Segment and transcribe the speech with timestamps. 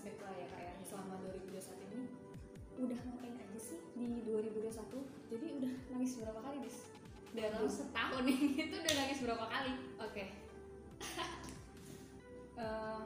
[0.00, 2.08] flashback lah ya kayak selama 2021 ini
[2.80, 4.72] udah ngapain aja sih di 2021?
[5.28, 6.78] Jadi udah nangis berapa kali, Dis?
[7.30, 10.24] dalam setahun ini itu udah nangis berapa kali Oke.
[12.60, 13.02] Eh,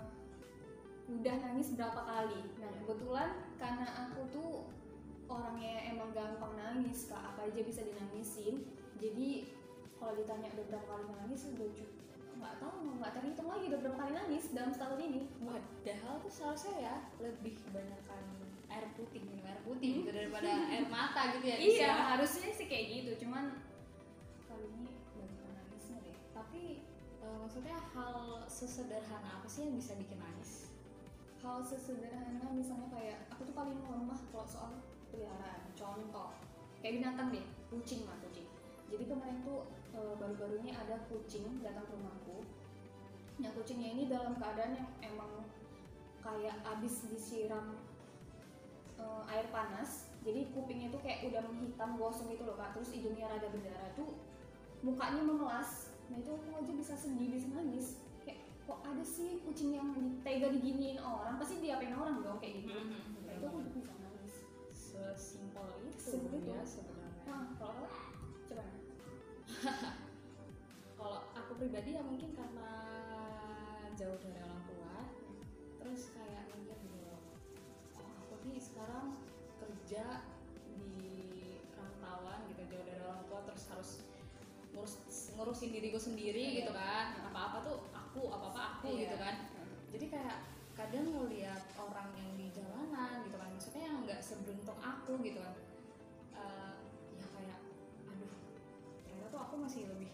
[1.06, 2.42] udah nangis berapa kali?
[2.58, 4.66] Nah, kebetulan karena aku tuh
[5.30, 8.66] orangnya emang gampang nangis, kak apa aja bisa dinangisin.
[8.98, 9.46] Jadi
[9.94, 11.93] kalau ditanya udah berapa kali nangis, udah cu-
[12.44, 15.20] nggak tahu, nggak terhitung lagi udah berapa kali nangis dalam setahun ini.
[15.40, 16.94] padahal tuh seharusnya ya
[17.24, 18.24] lebih banyakkan
[18.68, 21.92] air putih minum air putih gitu daripada air mata gitu ya iya, ya.
[22.16, 23.64] harusnya sih kayak gitu, cuman
[24.44, 26.18] kali ini banyak nangisnya deh.
[26.36, 26.84] tapi
[27.24, 30.68] eh, maksudnya hal sesederhana apa sih yang bisa bikin nangis
[31.40, 34.72] hal sesederhana misalnya kayak aku tuh paling lemah kalau soal
[35.12, 36.32] peliharaan contoh
[36.80, 38.48] kayak binatang deh kucing mah kucing
[38.88, 39.68] jadi kemarin tuh
[40.18, 42.42] baru-baru ini ada kucing datang ke rumahku.
[43.38, 45.46] Nah kucingnya ini dalam keadaan yang emang
[46.22, 47.78] kayak abis disiram
[48.98, 50.10] eh, air panas.
[50.24, 52.74] Jadi kupingnya tuh kayak udah menghitam gosong gitu loh kak.
[52.74, 53.90] Terus hidungnya rada berdarah.
[53.94, 54.10] Tuh
[54.84, 58.02] mukanya memelas nah itu aku aja bisa sedih bisa nangis.
[58.22, 59.88] Kayak kok ada sih kucing yang
[60.20, 61.40] tega diginiin orang?
[61.40, 62.76] Pasti diapain orang dong kayak gitu.
[63.24, 64.34] Nah, itu aku bisa nangis.
[64.72, 66.38] Sesimpel itu itu.
[66.44, 67.24] ya sebenarnya.
[67.24, 68.03] Nah kalau.
[70.98, 72.70] kalau aku pribadi ya mungkin karena
[73.94, 74.94] jauh dari orang tua
[75.80, 77.20] terus kayak mikir gitu loh
[77.96, 79.16] oh aku nih sekarang
[79.56, 80.04] kerja
[80.76, 80.92] di
[81.72, 83.90] rantauan gitu jauh dari orang tua terus harus
[84.74, 84.94] ngurus
[85.38, 86.66] ngurusin diriku sendiri Iya.
[86.66, 89.08] gitu kan apa apa tuh aku apa apa aku Iya.
[89.08, 89.34] gitu kan
[89.94, 90.36] jadi kayak
[90.74, 95.54] kadang ngeliat orang yang di jalanan gitu kan maksudnya yang nggak seberuntung aku gitu kan
[99.54, 100.10] aku masih lebih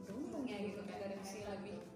[0.00, 1.86] beruntung ya gitu kan Dari masih mereka lebih gitu.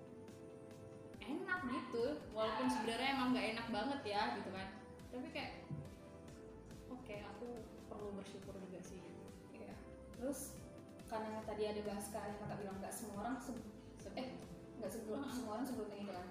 [1.24, 4.68] enak gitu walaupun sebenarnya emang nggak enak banget ya gitu kan
[5.10, 5.52] tapi kayak
[6.86, 7.46] oke aku
[7.86, 9.02] perlu bersyukur juga sih
[9.50, 9.74] Iya.
[10.14, 10.54] terus
[11.04, 13.66] karena tadi ada bahas yang kakak bilang nggak semua orang se-
[14.14, 14.26] eh
[14.78, 16.26] nggak sebelum semua orang itu kan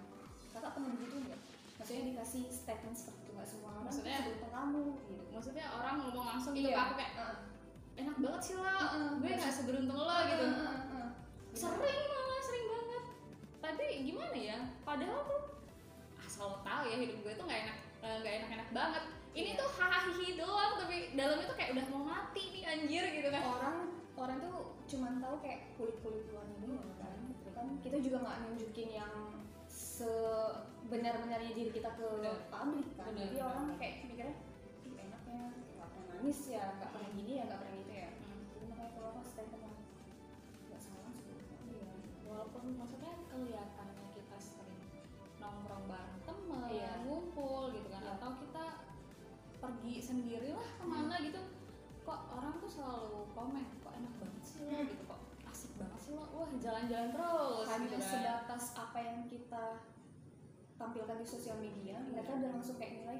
[0.55, 1.39] kakak pernah begitu nggak
[1.75, 4.23] maksudnya dikasih statement seperti itu nggak semua orang Maksudnya-
[4.53, 6.79] kamu gitu maksudnya orang ngomong langsung gitu Iya.
[6.81, 7.37] aku kayak Heeh.
[7.93, 9.09] Enak banget sih lo Heeh.
[9.21, 10.45] gue nggak seberuntung lo gitu.
[10.45, 11.09] Heeh, heeh, heeh.
[11.53, 13.03] sering malah sering banget.
[13.59, 14.57] Tapi gimana ya?
[14.81, 15.41] Padahal tuh
[16.19, 19.03] asal lo tahu ya hidup gue tuh nggak enak eh, nggak enak-enak banget.
[19.33, 19.59] Ini Iya.
[19.59, 23.41] tuh hahaha doang tapi dalamnya tuh kayak udah mau mati nih anjir gitu kan.
[23.43, 23.77] Orang
[24.13, 24.55] orang tuh
[24.85, 27.17] cuman tahu kayak kulit kulit luarnya doang kan?
[27.33, 27.65] Gitu kan.
[27.81, 29.13] Kita juga nggak nunjukin yang
[29.69, 32.37] sebenar-benarnya diri kita ke Benar.
[32.49, 33.09] publik kan.
[33.13, 34.35] Jadi orang kayak mikirnya
[34.85, 35.41] ih enaknya
[35.77, 37.73] nggak pernah nangis ya nggak pernah gini ya nggak pernah
[42.43, 44.83] walaupun maksudnya kelihatannya kita sering
[45.39, 46.91] nongkrong bareng temen, Iya.
[47.07, 48.11] ngumpul gitu kan, Iya.
[48.19, 48.65] atau kita
[49.63, 51.39] pergi sendiri lah ke mana gitu,
[52.03, 54.91] kok orang tuh selalu komen, kok enak banget sih lo Hmm.
[54.91, 58.11] gitu, kok asik banget sih lo, wah jalan-jalan terus hanya gitu kan.
[58.11, 59.63] sebatas apa yang kita
[60.75, 63.19] tampilkan di sosial media mereka udah langsung kayak nilai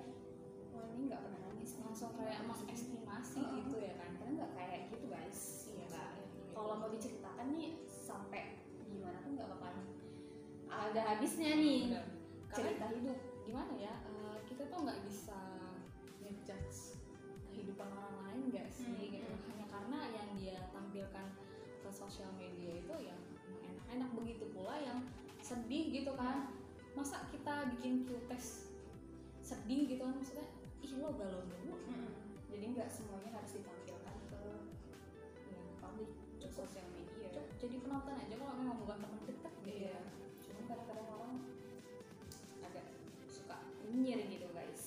[0.75, 3.55] wah ini nggak pernah nangis nih." langsung kayak mengestimasi Heeh.
[3.63, 4.11] gitu ya kan.
[4.19, 5.39] karena nggak kayak gitu guys
[5.71, 6.03] Iya, iya.
[6.51, 8.62] kalau mau diceritakan nih sampai
[8.93, 9.85] gimana pun nggak bakalan
[10.73, 11.81] ada habisnya nih.
[11.93, 13.19] Karena cerita hidup.
[13.43, 15.39] Gimana ya eh, kita tuh nggak bisa
[16.21, 16.97] ngejudge
[17.53, 19.29] kehidupan orang lain nggak sih Hmm, gitu.
[19.29, 19.45] hmm.
[19.53, 21.27] hanya karena yang dia tampilkan
[21.83, 23.19] ke sosial media itu yang
[23.65, 24.09] enak-enak.
[24.17, 25.05] Begitu pula yang
[25.41, 26.53] sedih gitu kan.
[26.93, 28.73] Masa kita bikin Q-test
[29.41, 30.13] sedih gitu kan?
[30.17, 30.47] Maksudnya
[30.83, 31.79] ih lo galau dulu
[32.53, 34.39] jadi nggak semuanya harus ditampilkan ke
[35.49, 37.12] ya, publik ke sosial media
[37.63, 39.95] jadi penonton aja kalau memang bukan teman dekat gitu Iya.
[39.95, 39.99] ya
[40.43, 41.33] Cuman kadang-kadang orang
[42.59, 42.85] agak
[43.31, 43.55] suka
[43.87, 44.83] nyinyir gitu guys.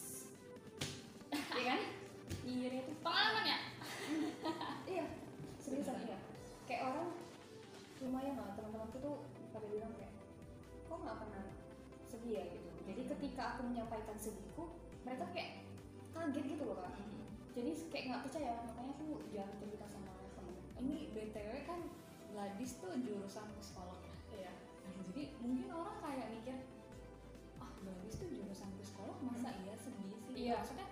[1.32, 1.81] Iya kan?
[2.44, 3.58] Nyinyirnya itu pengalaman ya
[4.93, 5.05] iya
[5.56, 6.19] seriusan iya.
[6.69, 7.08] Kayak orang
[8.05, 9.17] lumayan lah teman-temanku tuh
[9.56, 10.12] pada bilang kayak
[10.84, 11.44] kok nggak pernah
[12.06, 12.69] sedih ya gitu.
[12.87, 14.64] Jadi ketika aku menyampaikan sedihku,
[15.02, 15.64] mereka kayak
[16.12, 16.93] kaget gitu loh kak.
[17.56, 20.55] Jadi kayak nggak percaya makanya aku jarang cerita sama temen.
[20.84, 21.81] ini btw kan
[22.36, 23.96] Gladys tuh jurusan psikolog
[24.28, 24.52] Iya.
[24.84, 26.56] Nah, jadi mungkin orang kayak mikir
[27.56, 30.36] ah Gladys tuh jurusan psikolog masa iya sedih sih?
[30.36, 30.60] Iya.
[30.60, 30.84] maksudnya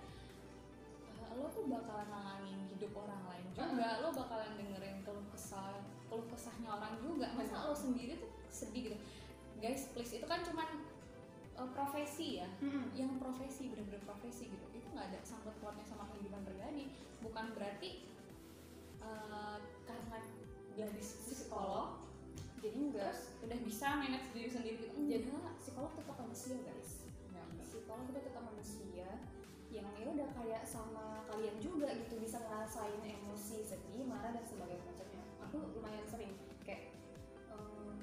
[1.05, 6.25] eh, lo tuh bakalan nanganin hidup orang lain juga lo bakalan dengerin keluh kesah keluh
[6.33, 7.29] kesahnya orang juga.
[7.37, 7.69] Masa Benar.
[7.69, 8.97] lo sendiri tuh sedih gitu?
[9.61, 10.81] Guys please itu kan cuman
[11.61, 12.49] eh, profesi ya.
[12.97, 14.65] Yang profesi bener-bener profesi gitu.
[14.73, 16.89] Itu nggak ada sangkut pautnya sama kehidupan pribadi.
[17.21, 18.09] Bukan berarti
[19.05, 20.17] eh, karena
[20.75, 22.05] gadis psikolog
[22.65, 24.89] jadi enggak terus udah bisa manage diri sendiri.
[24.89, 25.29] Gitu jadi
[25.61, 27.05] psikolog tetap manusia guys.
[27.29, 27.45] Enggak.
[27.61, 29.09] psikolog itu tetap manusia.
[29.69, 34.81] Yang ya udah kayak sama kalian juga gitu bisa ngerasain emosi sedih marah dan sebagainya.
[34.81, 36.33] Macamnya aku lumayan sering
[36.65, 36.97] kayak
[37.53, 38.01] ehm,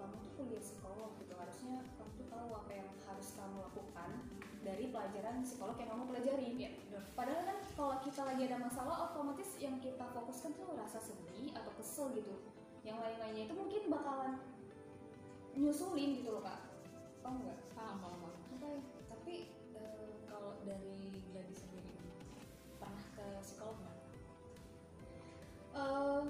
[0.00, 4.10] kamu tuh kuliah psikolog gitu harusnya kamu tuh tahu apa yang harus kamu lakukan
[4.62, 6.48] dari pelajaran psikolog yang kamu pelajari.
[6.54, 7.02] Bener.
[7.18, 11.72] padahal kan kalau kita lagi ada masalah otomatis yang kita fokuskan tuh rasa sedih atau
[11.76, 12.34] kesel gitu.
[12.86, 14.32] Yang lain-lainnya itu mungkin bakalan
[15.58, 16.60] nyusulin gitu loh kak.
[17.22, 17.58] Tau nggak?
[17.74, 18.34] Paham paham paham.
[18.62, 18.78] ya
[19.10, 21.94] tapi eh, kalau dari Gladys sendiri
[22.78, 23.98] pernah ke psikolog nggak?
[25.72, 26.22] Eh,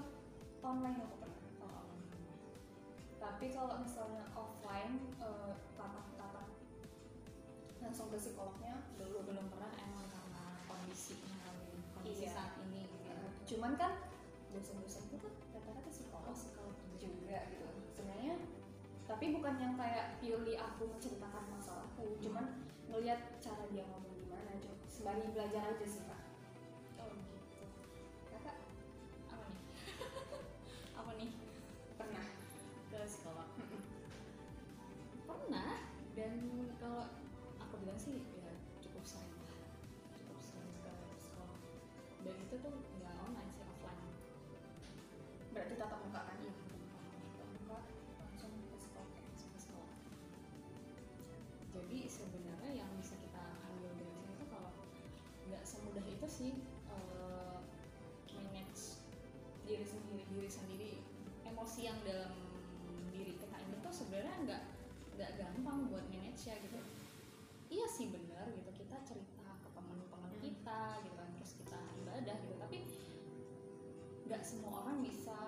[0.64, 1.40] online aku pernah?
[1.64, 1.84] Oh,
[3.20, 5.71] tapi kalau misalnya offline tatap
[7.92, 11.44] langsung ke psikolognya belum belum pernah emang karena kondisinya
[11.92, 12.32] kondisi Iya.
[12.32, 13.04] saat ini gitu.
[13.04, 13.20] Ya.
[13.20, 13.92] Eh, cuman kan
[14.48, 17.68] dosen-dosen itu kan rata-rata psikolog psikolog juga gitu.
[17.92, 18.40] Sebenarnya
[19.04, 24.80] tapi bukan yang kayak purely aku menceritakan masalahku cuman ngelihat cara dia ngomong gimana coba
[24.88, 26.21] sembari belajar aja sih kak
[37.82, 39.50] bilang sih ya cukup sering lah.
[40.22, 41.58] Cukup sering ke psikolog
[42.22, 44.14] dan itu tuh nggak online sih offline.
[45.50, 46.36] Berarti tatap muka kan?
[46.38, 47.78] Iya tatap muka.
[48.22, 49.90] Langsung ke psikolog ke psikolog
[51.74, 54.70] jadi sebenarnya yang bisa kita ambil dari sini tuh kalau
[55.50, 56.52] nggak semudah itu sih
[56.86, 57.58] eh,
[58.38, 59.02] manage
[59.66, 60.92] diri sendiri diri sendiri.
[61.42, 62.30] Emosi yang dalam
[63.10, 64.62] diri kita ini tuh sebenarnya nggak
[65.18, 66.91] nggak gampang buat manage ya gitu
[74.42, 75.38] nggak semua orang bisa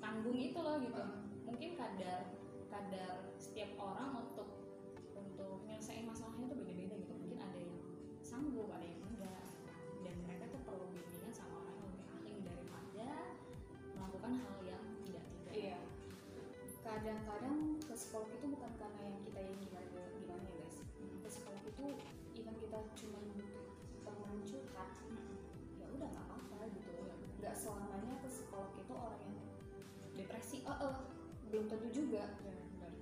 [0.00, 1.28] tanggung itu loh gitu Hmm.
[1.44, 2.32] mungkin kadar
[2.72, 4.64] kadar setiap orang untuk
[5.12, 7.76] untuk nyelesain masalahnya itu beda-beda gitu mungkin ada yang
[8.24, 9.03] sanggup ada yang
[30.64, 30.94] eh eh,
[31.52, 32.24] belum tentu juga.
[32.42, 32.92] ya benar.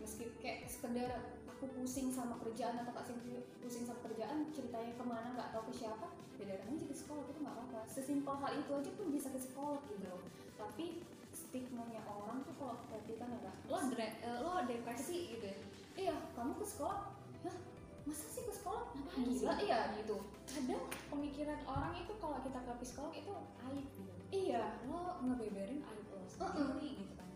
[0.00, 1.10] Meski kayak sekedar
[1.48, 5.72] aku pusing sama kerjaan atau kak Sinti pusing sama kerjaan ceritanya ke mana nggak tahu
[5.72, 7.80] ke siapa ya datang aja ke psikolog itu nggak apa-apa.
[7.88, 10.20] Sesimpel hal itu aja pun bisa ke psikolog gitu loh.
[10.60, 11.00] Tapi
[11.32, 15.58] stigmanya orang tuh kalau ya Kak, lo dre- eh, lo depresi gitu ya?
[15.96, 17.08] Iya kamu ke sekolah
[17.48, 17.56] hah
[18.06, 18.86] masa sih ke sekolah?
[18.94, 19.66] Ngapain gila sih?
[19.66, 20.16] iya gitu.
[20.46, 23.34] Kadang pemikiran orang itu kalau kita ke psikolog itu
[23.66, 24.12] aib gitu.
[24.30, 24.78] Iya.
[24.86, 27.28] Lo ngebeberin aib lo sendiri gitu kan.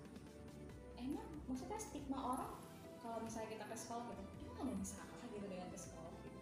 [0.96, 2.54] Emang maksudnya stigma orang
[3.02, 6.38] kalau misalnya kita ke psikolog gitu emang ada yang salah gitu dengan ke psikolog gitu?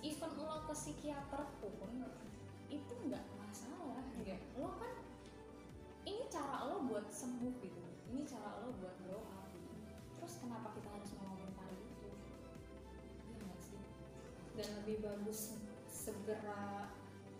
[0.00, 1.92] Even lo ke psikiater pun
[2.70, 4.34] itu nggak masalah gitu.
[4.58, 4.94] Lo kan
[6.04, 7.82] ini cara lo buat sembuh gitu.
[8.10, 8.98] Ini cara lo buat
[14.60, 15.56] dan lebih bagus
[15.88, 16.92] segera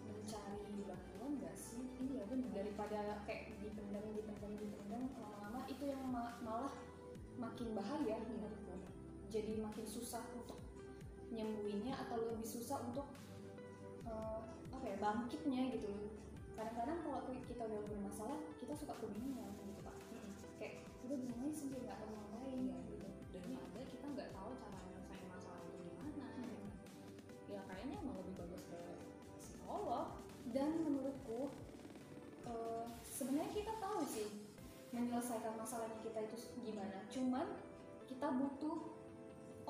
[0.08, 1.84] mencari bantuan nggak sih?
[2.00, 6.72] Iya benar daripada kayak dipendam dipendam dipendam lama-lama itu yang ma- malah
[7.36, 8.72] makin bahaya menurutku.
[9.28, 10.64] Jadi makin susah untuk
[11.28, 13.12] nyembuhinnya atau lebih susah untuk
[14.08, 14.40] eh,
[14.72, 15.92] apa ya bangkitnya gitu
[16.56, 19.96] kadang-kadang kalau kita udah bermasalah kita suka kebingungan gitu pak.
[20.56, 22.80] Kayak udah bingung sendiri nggak tahu ngapain iya
[30.50, 31.50] dan menurutku
[32.46, 34.28] eh, sebenarnya kita tahu sih
[34.90, 37.06] menyelesaikan masalahnya kita itu gimana.
[37.06, 37.46] Cuman
[38.10, 38.78] kita butuh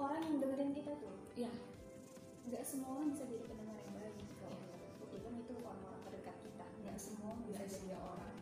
[0.01, 1.17] orang yang dengerin kita tuh.
[1.37, 1.53] Iya.
[2.41, 4.65] nggak semua orang bisa jadi pendengar yang baik kalau Iya.
[4.65, 5.05] menurutku.
[5.13, 6.65] Even itu orang-orang terdekat kita.
[6.83, 8.35] Nggak semua bisa Nggak jadi orang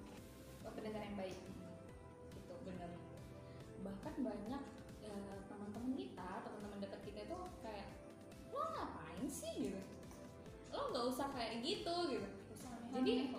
[0.64, 1.38] oh, pendengar yang baik.
[1.42, 2.54] Gitu.
[2.62, 2.90] Bener
[3.78, 4.62] bahkan banyak
[10.98, 12.26] nggak usah kayak gitu gitu.
[12.90, 13.30] Jadi.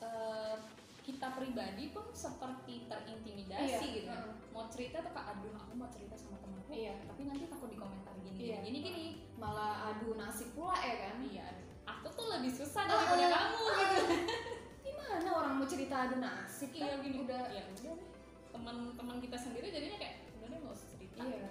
[0.00, 0.56] Eh,
[1.00, 4.32] kita pribadi pun seperti terintimidasi Iya, gitu heeh.
[4.48, 6.96] mau cerita tuh kayak aduh aku mau cerita sama temanku Iya.
[7.02, 8.56] tapi nanti takut dikomentar gini Iya.
[8.62, 9.04] gini gini.
[9.36, 11.20] Malah adu nasib pula ya kan?
[11.20, 11.46] Iya
[11.84, 13.60] aku tuh lebih susah daripada Ah, kamu.
[13.74, 14.02] Gitu
[14.86, 16.98] gimana orang mau cerita adu nasib iya kan?
[17.02, 17.16] gini.
[17.20, 17.42] Udah.
[17.50, 17.96] Ya udah
[18.50, 21.16] teman-teman kita sendiri jadinya kayak udah deh nggak usah cerita.
[21.20, 21.48] Iya.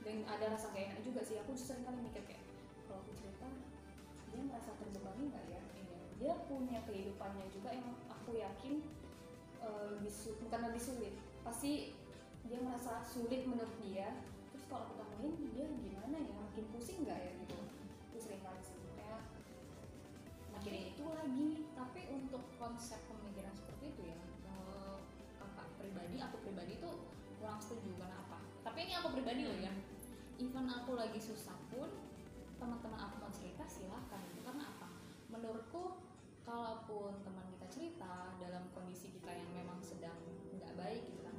[0.00, 1.36] dan ada rasa gak enak juga sih.
[1.38, 2.39] Aku sering kali mikir kayak
[4.30, 5.60] dia merasa terbebani nggak ya?
[5.60, 5.98] Iya.
[6.20, 8.84] dia punya kehidupannya juga yang aku yakin
[9.60, 10.12] eh, lebih
[10.46, 11.14] bukan lebih sulit.
[11.42, 11.96] Pasti
[12.44, 14.14] dia merasa sulit menurut dia.
[14.52, 16.34] Terus kalau aku tambahin dia gimana ya?
[16.50, 17.58] Makin pusing nggak ya gitu?
[18.12, 18.80] Itu sering kali sih.
[18.96, 19.22] Kayak
[20.52, 21.48] makin itu lagi.
[21.76, 25.00] Tapi untuk konsep pemikiran seperti itu ya kalau
[25.40, 26.90] kakak pribadi aku pribadi itu
[27.40, 29.72] kurang setuju kenapa tapi ini aku pribadi loh ya.
[30.40, 31.88] Even aku lagi susah pun
[32.56, 33.19] teman-teman aku
[33.70, 34.42] silahkan gitu.
[34.42, 34.88] Karena apa?
[35.30, 36.02] Menurutku
[36.42, 40.18] kalaupun teman kita cerita dalam kondisi kita yang memang sedang
[40.50, 41.36] nggak baik gitu kan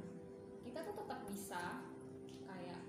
[0.62, 1.84] kita tuh tetap bisa
[2.48, 2.80] kayak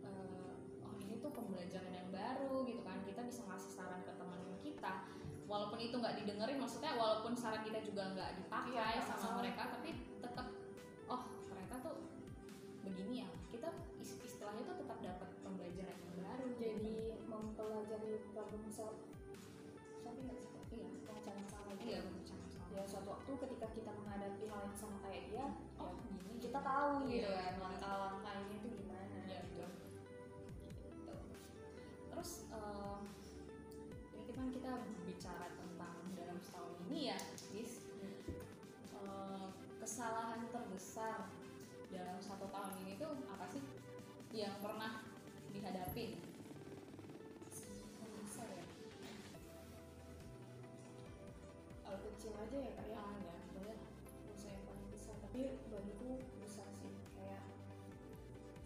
[0.00, 3.04] eh, oh ini tuh pembelajaran yang baru gitu kan.
[3.04, 5.04] Kita bisa ngasih saran ke teman kita.
[5.44, 9.38] Walaupun itu nggak didengerin maksudnya walaupun saran kita juga nggak dipakai Iya, sama.
[9.38, 10.46] mereka tapi tetap
[11.06, 11.96] oh ternyata tuh
[12.82, 13.28] begini ya.
[13.52, 13.68] Kita
[14.00, 16.46] is- istilahnya tuh tetap dapat pembelajaran yang baru.
[16.56, 17.05] Jadi
[17.36, 19.00] mempelajari problem solve
[20.00, 21.86] tapi nggak sih iya pemecah masalah gitu.
[21.86, 22.38] iya benar
[22.72, 26.58] ya suatu waktu ketika kita menghadapi hal yang sama kayak dia oh ya gini kita
[26.60, 27.32] tahu gitu Iya.
[27.32, 29.68] kan langkah-langkahnya itu gimana Iya, betul.
[30.60, 31.14] Gitu.
[32.10, 32.98] terus eh,
[34.14, 34.70] ini kan kita
[52.26, 52.98] kecil aja ya kak ya.
[52.98, 53.78] Ah ya boleh
[54.34, 55.14] bisa yang paling besar.
[55.22, 57.42] Tapi bagiku besar sih kayak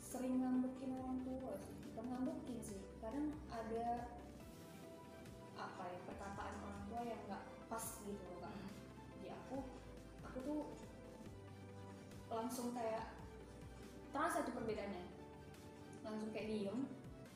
[0.01, 1.77] sering ngambekin orang tua sih.
[1.93, 4.17] Bukan ngambekin sih kadang ada
[5.61, 8.57] apa ya perkataan orang tua yang nggak pas gitu loh kak.
[9.21, 9.57] Di aku
[10.25, 10.61] aku tuh
[12.33, 13.13] langsung kayak
[14.09, 15.05] terasa tuh perbedaannya.
[16.01, 16.89] Langsung kayak diem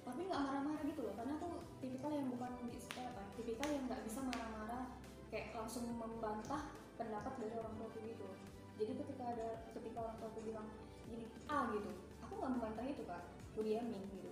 [0.09, 1.13] tapi nggak marah-marah gitu loh.
[1.21, 2.81] Karena aku tipikal yang bukan eh,
[3.13, 5.04] apa tipikal yang nggak bisa marah-marah
[5.35, 8.29] kayak langsung membantah pendapat dari orang tua gitu.
[8.79, 10.69] Jadi ketika ada ketika orang tua bilang
[11.11, 11.91] gini ah gitu
[12.23, 13.23] aku nggak membantah itu kak.
[13.51, 14.31] Aku diamin gitu.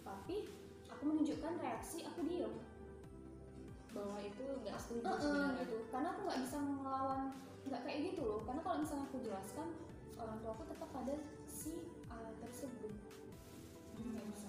[0.00, 0.48] Tapi
[0.88, 2.56] aku menunjukkan reaksi aku diem
[3.92, 5.60] bahwa itu nggak setuju Heeh, sebenarnya.
[5.68, 5.76] gitu.
[5.92, 7.22] Karena aku nggak bisa melawan
[7.68, 8.40] nggak kayak gitu loh.
[8.48, 9.68] Karena kalau misalnya aku jelaskan
[10.16, 11.14] orang tua aku tetap pada
[11.44, 12.92] si A tersebut.
[14.00, 14.48] Nggak bisa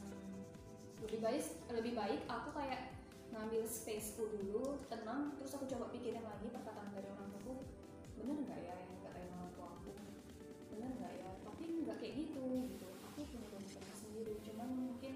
[1.00, 2.99] lebih baik lebih baik aku kayak
[3.30, 7.62] ngambil spaceku dulu tenang terus aku coba pikirin lagi perkataan dari orang tuaku
[8.20, 9.92] bener nggak ya yang dikatain orang tua aku?
[10.76, 11.30] Bener nggak ya?
[11.48, 12.88] Tapi nggak kayak gitu gitu.
[13.10, 15.14] Aku punya pemikiran sendiri cuman mungkin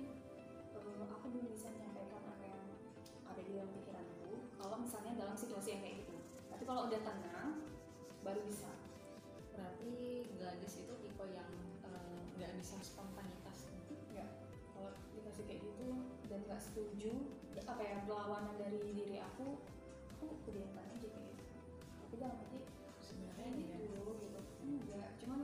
[0.71, 2.63] eh, aku belum bisa menyampaikan apa yang
[3.27, 4.31] ada di dalam pikiranku.
[4.55, 6.15] Kalau misalnya dalam situasi yang kayak gitu.
[6.47, 7.49] Tapi kalau udah tenang
[8.23, 8.71] baru bisa.
[9.51, 11.51] Berarti gadis itu tipe yang
[11.83, 13.67] eh, nggak bisa spontanitas
[14.15, 14.25] ya
[14.73, 15.89] kalau dikasih kayak gitu
[16.31, 17.13] dan nggak setuju
[17.61, 19.61] apa ya berlawanan dari diri aku
[20.17, 21.45] aku kudiamkan aja kayak gitu.
[22.01, 22.59] Tapi dalam hati
[23.03, 24.39] sebenarnya kayak ini ya gitu gitu.
[24.63, 25.39] Enggak cuman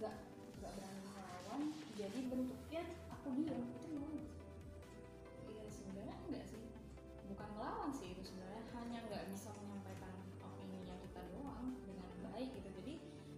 [0.00, 0.14] nggak
[0.58, 1.60] nggak berani melawan.
[1.94, 2.82] Jadi bentuknya
[3.12, 4.08] aku diam itu mau
[5.52, 6.62] Iya sebenarnya enggak sih.
[7.30, 12.68] Bukan melawan sih itu sebenarnya hanya nggak bisa menyampaikan opininya kita doang dengan baik gitu.
[12.82, 12.94] Jadi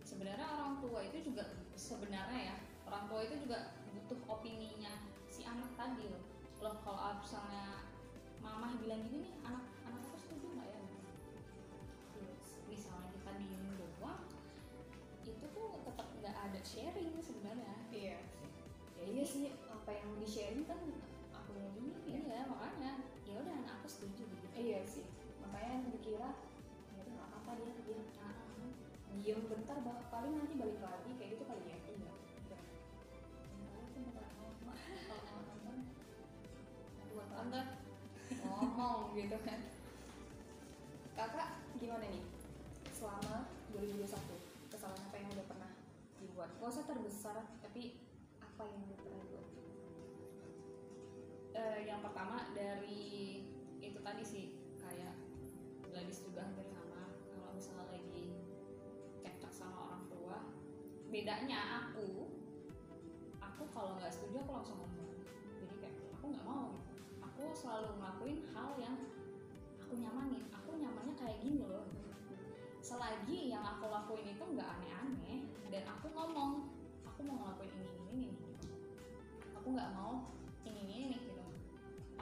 [0.06, 1.44] sebenarnya orang tua itu juga
[1.74, 2.56] sebenarnya ya
[2.86, 4.94] orang tua itu juga butuh opininya
[5.26, 6.22] si anak tadi loh.
[6.62, 7.65] Loh kalau misalnya
[8.66, 10.82] mamah bilang gini nih anak anak aku setuju nggak ya?
[12.66, 14.26] Misalnya kita diem doang
[15.22, 17.78] itu tuh tetap nggak ada sharing sebenarnya.
[17.94, 18.18] Iya.
[18.98, 20.82] Ya iya sih apa yang di sharing kan
[21.30, 22.40] aku yang ini ya iya.
[22.50, 22.92] makanya.
[23.22, 25.06] Ya udah anak aku setuju begitu iya sih.
[25.38, 26.30] makanya yang dikira
[26.90, 28.34] ya udah nggak apa dia dia Ah,
[29.22, 31.45] diem bentar bah, paling nanti balik lagi kayak gitu
[39.16, 39.60] gitu kan.
[41.16, 41.48] Kakak
[41.80, 42.24] gimana nih?
[42.92, 44.12] Selama 2021
[44.68, 45.70] kesalahan apa yang udah pernah
[46.20, 46.50] dibuat?
[46.60, 47.96] Gak usah terbesar tapi
[48.44, 49.48] apa yang udah pernah dibuat?
[51.56, 53.40] Eh, yang pertama dari
[53.80, 55.16] itu tadi sih kayak
[55.88, 58.36] gadis juga hampir sama kalau misalnya lagi
[59.24, 60.44] cekcok sama orang tua
[61.08, 62.28] bedanya aku
[63.40, 65.16] aku kalau nggak setuju aku langsung ngomong.
[65.64, 66.76] Jadi kayak aku nggak mau.
[67.24, 68.15] Aku selalu ngelakuin
[73.26, 76.70] selagi yang aku lakuin itu nggak aneh-aneh dan aku ngomong
[77.02, 78.70] aku mau ngelakuin ini ini ini gitu.
[79.50, 80.30] aku nggak mau
[80.62, 81.42] ini ini nih gitu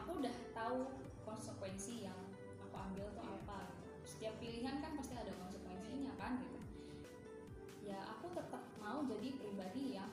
[0.01, 0.97] aku udah tahu
[1.29, 2.17] konsekuensi yang
[2.57, 3.37] aku ambil tuh Iya.
[3.37, 3.93] apa gitu.
[4.09, 6.57] setiap pilihan kan pasti ada konsekuensinya kan gitu
[7.85, 10.09] ya aku tetap mau jadi pribadi yang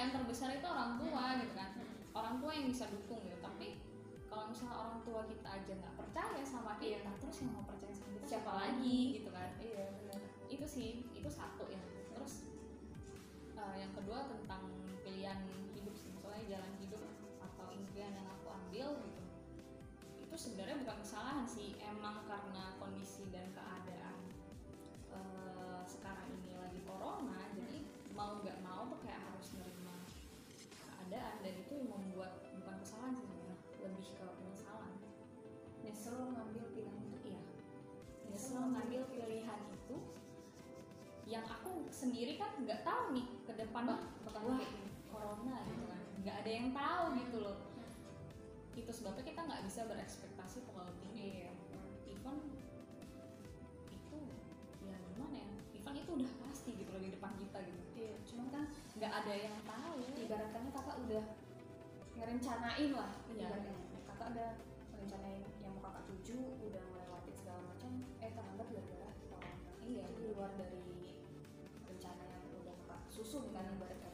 [0.00, 1.70] kepercayaan terbesar itu orang tua gitu kan.
[2.16, 3.76] Orang tua yang bisa dukung gitu tapi
[4.32, 7.20] kalau misalnya orang tua kita aja nggak percaya sama kita Iya.
[7.20, 8.98] terus yang mau percaya sama kita Siapa lagi?
[9.20, 9.50] gitu kan.
[9.60, 10.20] Iya benar.
[10.48, 11.82] Itu sih itu satu ya.
[12.16, 12.48] Terus
[13.60, 14.72] eh, yang kedua tentang
[15.04, 15.36] pilihan
[15.76, 16.08] hidup sih.
[16.16, 17.04] Misalnya jalan hidup
[17.44, 19.22] atau impian yang aku ambil gitu.
[20.24, 21.76] Itu sebenarnya bukan kesalahan sih.
[21.76, 23.84] Emang karena kondisi dan keadaan
[36.10, 37.40] nyesel ngambil pilihan itu iya
[38.26, 39.96] nyesel ngambil pilihan itu.
[41.30, 44.58] Yang aku sendiri kan nggak tahu nih ke depannya bakal wah
[45.06, 46.02] corona gitu kan.
[46.26, 47.56] Nggak ada yang tahu gitu loh.
[48.74, 51.54] Itu sebabnya kita nggak bisa berekspektasi terlalu tinggi iya
[52.10, 52.36] even
[53.94, 54.18] itu
[54.82, 55.50] ya gimana ya?
[55.70, 57.82] Even itu udah pasti gitu loh di depan kita gitu.
[57.94, 58.62] Iya cuman kan
[58.98, 60.02] nggak ada yang tahu.
[60.10, 61.24] ibaratnya kakak udah
[62.18, 63.46] ngerencanain lah Iya.
[63.46, 63.74] ibaratnya.
[64.10, 64.50] Kakak udah
[70.58, 71.14] iya itu di luar dari
[71.86, 74.10] rencana yang udah kakak susun kan ibaratnya.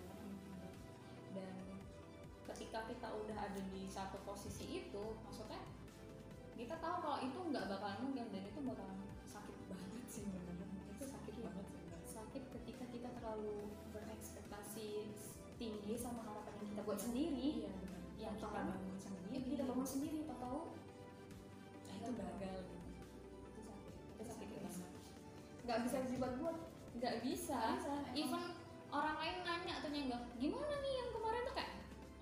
[1.32, 1.54] Dan
[2.52, 5.61] ketika kita udah ada di satu posisi itu maksudnya
[6.56, 8.95] kita tahu kalau itu nggak bakalan mungkin dan itu bakalan
[25.76, 26.56] nggak bisa dibuat-buat
[26.96, 27.60] nggak bisa.
[27.76, 28.42] Bisa even
[28.88, 31.52] orang lain nanya atau nyenggak gimana nih yang kemarin tuh?
[31.52, 31.72] Kayak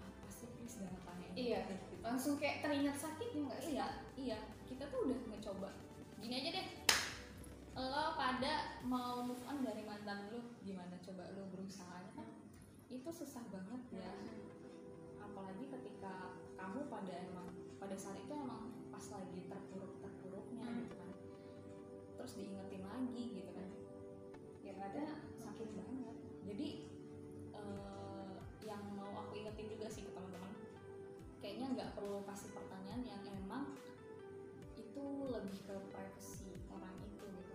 [0.02, 1.60] apa sih please jangan tanya Iya.
[1.62, 1.94] Gitu.
[2.02, 3.78] langsung kayak teringat sakitnya nggak sih?
[3.78, 3.86] Iya
[4.18, 4.38] iya.
[4.66, 5.70] Kita tuh udah ngecoba.
[6.18, 6.66] Gini aja deh.
[7.78, 12.26] Lo pada mau move on dari mantan lu gimana coba lu berusaha kan?
[12.90, 14.10] Itu susah banget ya.
[15.16, 20.78] Apalagi ketika kamu pada emang pada saat itu emang pas lagi terpuruk terpuruknya Hmm.
[20.82, 21.03] gitu kan
[22.24, 23.68] terus diingetin lagi gitu kan.
[24.64, 25.04] Yang ada
[25.44, 26.16] sakit banget.
[26.48, 26.68] Jadi
[27.52, 28.32] eh,
[28.64, 30.56] yang mau aku ingetin juga sih ke teman-teman
[31.44, 33.76] kayaknya nggak perlu kasih pertanyaan yang emang
[34.80, 37.54] itu lebih ke privacy orang itu gitu.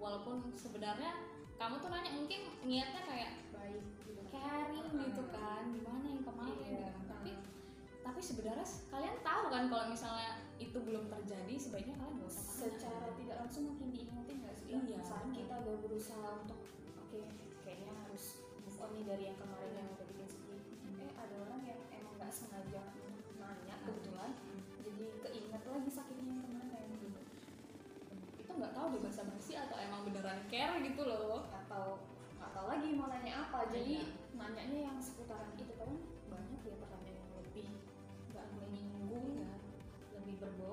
[0.00, 1.12] Walaupun sebenarnya
[1.60, 4.24] kamu tuh nanya mungkin niatnya kayak baik gitu.
[4.32, 6.56] caring gitu kan gimana yang kemarin?
[6.64, 6.88] Iya.
[6.96, 7.01] gitu
[8.12, 13.08] tapi sebenarnya kalian tahu kan kalau misalnya itu belum terjadi sebaiknya kalian gak usah secara
[13.16, 16.60] tidak langsung makin diingetin nggak sih Iya, saat kita udah berusaha untuk
[17.00, 17.20] oke
[17.64, 20.60] kayaknya harus move on nih dari yang kemarin yang udah bikin sedih.
[21.00, 24.30] Eh ada orang yang emang nggak sengaja untuk nanya kebetulan
[24.84, 26.88] jadi keinget lagi sakitnya yang kemarin.
[27.00, 27.20] Gitu
[28.44, 31.48] itu nggak tahu dia bahasa basi atau emang beneran care gitu loh.
[31.48, 32.04] Atau
[32.36, 33.72] nggak tahu lagi mau nanya apa.
[33.72, 34.36] Jadi Iya.
[34.36, 35.72] nanyanya yang seputaran itu.
[35.80, 35.96] Kan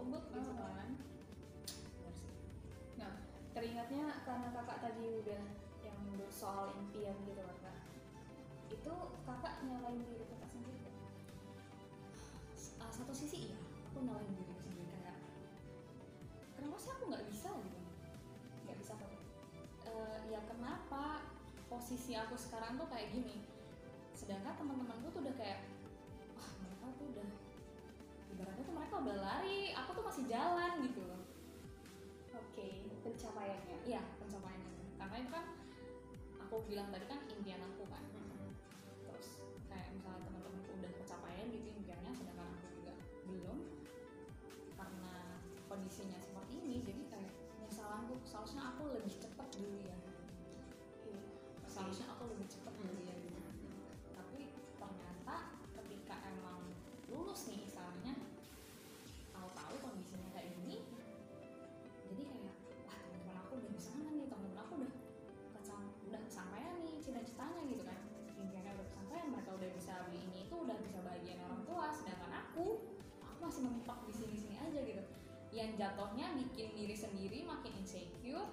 [0.10, 0.74] berbobot gitu Oh.
[0.74, 0.89] kan
[1.95, 2.34] Bener sih.
[2.98, 3.13] Nah,
[3.52, 5.43] teringatnya karena kakak tadi udah
[5.82, 7.78] yang soal impian gitu kan kak.
[8.69, 8.93] Itu
[9.24, 10.80] kakak nyalain diri kakak sendiri.
[10.82, 10.95] kan?
[12.80, 15.17] Ah, satu sisi iya aku nyalain diri sendiri kayak
[16.56, 17.80] kenapa sih aku nggak bisa gitu
[18.65, 19.06] Nggak bisa apa
[19.89, 21.26] Eh, ya kenapa
[21.65, 23.41] posisi aku sekarang tuh kayak gini
[24.13, 25.65] sedangkan teman-temanku tuh udah kayak
[28.39, 31.28] ibaratnya tuh mereka udah lari aku tuh masih jalan gitu loh.
[32.32, 33.84] Oke, pencapaiannya.
[33.84, 34.95] iya pencapaiannya.
[34.95, 35.45] Karena itu kan
[36.47, 37.99] aku bilang tadi kan impian aku kan.
[39.04, 42.93] Terus kayak misalnya teman-temanku udah pencapaian gitu impiannya sedangkan aku juga
[43.28, 43.60] belum.
[44.80, 45.13] Karena
[45.67, 49.84] kondisinya seperti ini jadi kayak penyesalanku seharusnya aku lebih cepat dulu
[75.79, 78.51] jatuhnya bikin diri sendiri makin insecure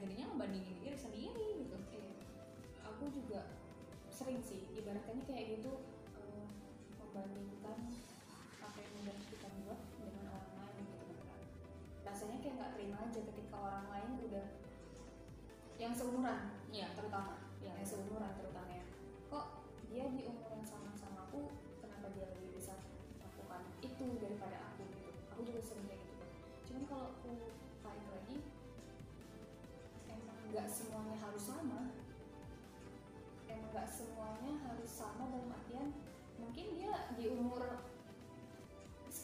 [0.00, 2.12] jadinya ngebandingin diri sendiri gitu Iya.
[2.86, 3.52] aku juga
[4.08, 5.72] sering sih ibaratnya kayak gitu
[6.16, 6.46] eh,
[7.00, 7.78] membandingkan
[8.60, 11.40] apa yang udah kita buat dengan orang lain gitu kan
[12.06, 14.46] rasanya kayak nggak terima aja ketika orang lain udah
[15.80, 16.88] yang seumuran Iya.
[16.96, 17.72] terutama Iya.
[17.76, 18.49] yang seumuran terutama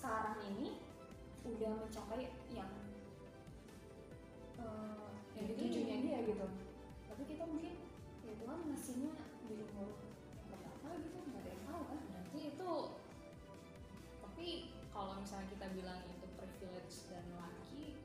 [0.06, 0.78] sekarang ini
[1.42, 2.70] udah mencapai yang
[4.54, 6.06] eh, yang ditujunya dituju.
[6.06, 6.46] dia gitu?
[7.10, 7.74] Tapi kita mungkin
[8.22, 9.10] ya Tuhan ngasihnya
[9.50, 9.98] di umur
[10.46, 11.98] berapa gitu nggak ada yang tahu kan?
[12.06, 12.72] Berarti itu
[14.22, 14.46] tapi
[14.94, 17.98] kalau misalnya kita bilang itu privilege dan laki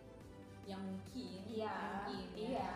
[0.66, 1.78] yang mungkin mungkin ya,
[2.34, 2.74] iya.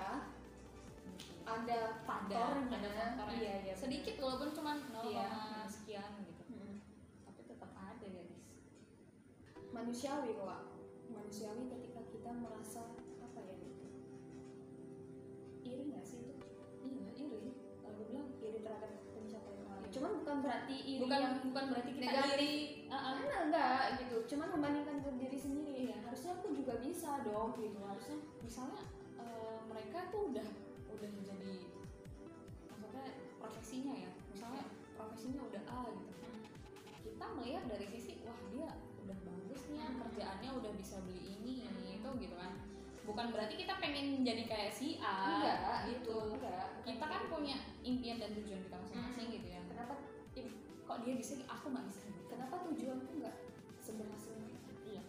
[1.02, 1.42] Mungkin.
[1.46, 3.42] ada faktornya ada faktornya.
[3.42, 5.30] iya iya sedikit walaupun cuma 0, Iya.
[5.66, 6.78] sekian gitu Mm-mm.
[7.26, 8.34] tapi tetap ada guys
[9.86, 10.66] manusiawi kok
[11.14, 12.90] manusiawi ketika kita merasa
[13.22, 13.86] apa ya gitu
[15.62, 16.42] iri nggak sih itu?
[16.90, 17.54] Iya iri.
[17.86, 19.94] Kalau gue bilang iri terhadap pencapaian orang lain.
[19.94, 22.34] Cuman bukan berarti iri bukan yang bukan berarti kita negatif.
[22.34, 22.56] iri.
[22.90, 23.14] Ah, ah.
[23.14, 24.18] Karena enggak gitu.
[24.34, 25.82] Cuman membandingkan ke diri sendiri.
[25.94, 27.80] Ya harusnya aku juga bisa dong gitu.
[27.86, 28.82] Harusnya misalnya
[29.22, 30.48] eh, mereka tuh udah
[30.98, 31.54] udah menjadi
[32.74, 33.06] maksudnya
[33.38, 34.12] profesinya ya.
[34.34, 34.66] Misalnya
[34.98, 36.14] profesinya udah A gitu.
[37.06, 38.74] Kita melihat dari sisi wah dia
[39.72, 39.98] ya, Hmm.
[40.02, 42.54] kerjaannya udah bisa beli ini ini itu gitu kan.
[43.06, 45.58] Bukan berarti kita pengen jadi kayak si A enggak
[45.90, 46.10] gitu.
[46.10, 46.82] gitu enggak.
[46.82, 49.62] Kita kan punya impian dan tujuan kita masing-masing gitu ya.
[49.66, 49.94] Kenapa?
[50.86, 52.22] Kok dia bisa aku nggak bisa gitu.
[52.30, 53.36] kenapa tujuanku enggak
[53.82, 54.38] seberhasil
[54.86, 55.02] iya.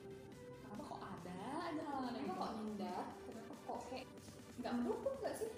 [0.65, 1.37] Kenapa kok ada
[1.69, 2.95] aja halangan kenapa kok nunda
[3.29, 4.07] kenapa kok kayak
[4.57, 5.51] nggak mendukung nggak sih?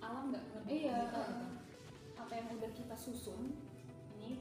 [0.00, 1.46] Alam nggak ngerti Iya, kita uh, gitu.
[2.16, 3.42] apa yang udah kita susun
[4.16, 4.40] ini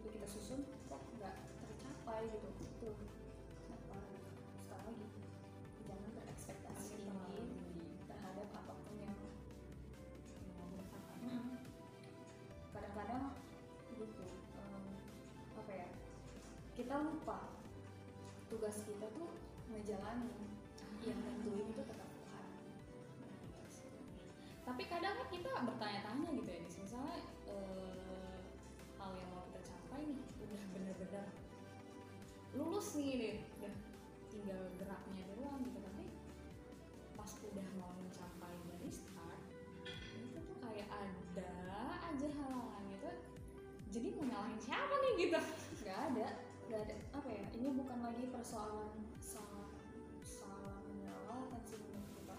[0.00, 0.81] udah kita susun nggak
[2.12, 2.88] tercapai gitu itu
[3.64, 3.96] kenapa
[4.60, 5.08] sekali lagi
[5.88, 9.16] jangan berekspektasi tinggi terhadap apa pun yang
[10.76, 11.56] bertahan.
[12.76, 13.32] kadang-kadang
[13.96, 14.84] gitu em,
[15.56, 15.88] apa ya
[16.76, 17.48] kita lupa
[18.52, 19.32] tugas kita tuh
[19.72, 20.52] ngejalanin
[21.08, 22.46] yang nentuin itu tetap Tuhan.
[24.68, 27.16] Tapi kadang kan kita bertanya-tanya gitu ya misalnya
[27.48, 28.36] eh,
[29.00, 31.41] hal yang mau kita capai nih udah bener-bener
[32.52, 33.74] lulus nih deh udah
[34.28, 35.78] tinggal geraknya doang gitu.
[35.80, 36.04] Tapi
[37.16, 39.40] pas udah mau mencapai dari start
[40.12, 41.52] itu tuh kayak ada
[42.12, 43.10] aja halangan gitu.
[43.92, 45.40] Jadi mau nyalahin siapa nih gitu?
[45.84, 46.28] Nggak ada.
[46.68, 46.94] Nggak ada.
[47.16, 47.44] Apa ya?
[47.56, 49.68] Ini bukan lagi persoalan salah
[50.20, 52.36] salah menyalahkan menurut kita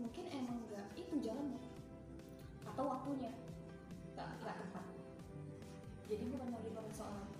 [0.00, 1.64] mungkin emang nggak itu jalannya
[2.68, 3.32] atau waktunya.
[4.12, 4.84] Nggak nggak tepat.
[6.12, 7.31] Jadi bukan lagi persoalan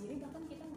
[0.00, 0.69] sendiri bahkan kita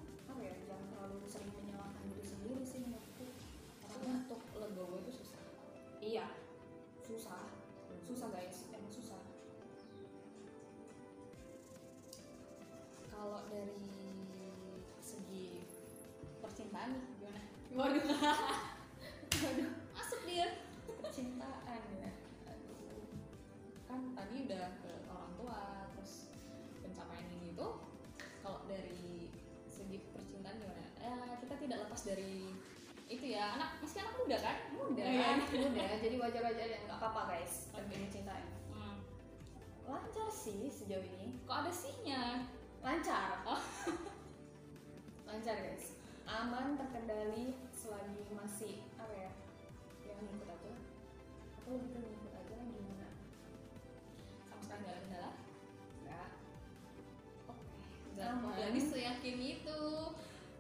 [34.24, 34.58] muda kan?
[34.72, 35.28] Muda Iya.
[35.52, 35.84] muda.
[36.00, 37.68] Jadi wajar-wajar ya nggak apa-apa guys.
[37.70, 38.98] Terjadi cintaan Hmm.
[39.84, 41.44] lancar sih sejauh ini.
[41.44, 42.48] Kok ada sihnya?
[42.80, 43.44] Lancar.
[43.44, 43.60] Oh.
[45.28, 46.00] lancar guys.
[46.24, 49.32] Aman terkendali selagi masih apa ya
[50.08, 50.72] yang ngikut aja.
[51.60, 53.08] Atau lebih ngikut aja lah gimana
[54.48, 55.32] sama sekali nggak ada kendala?
[56.00, 56.28] Nggak.
[57.52, 58.24] Oke.
[58.24, 58.56] Aman.
[58.56, 59.82] gadis seyakin itu.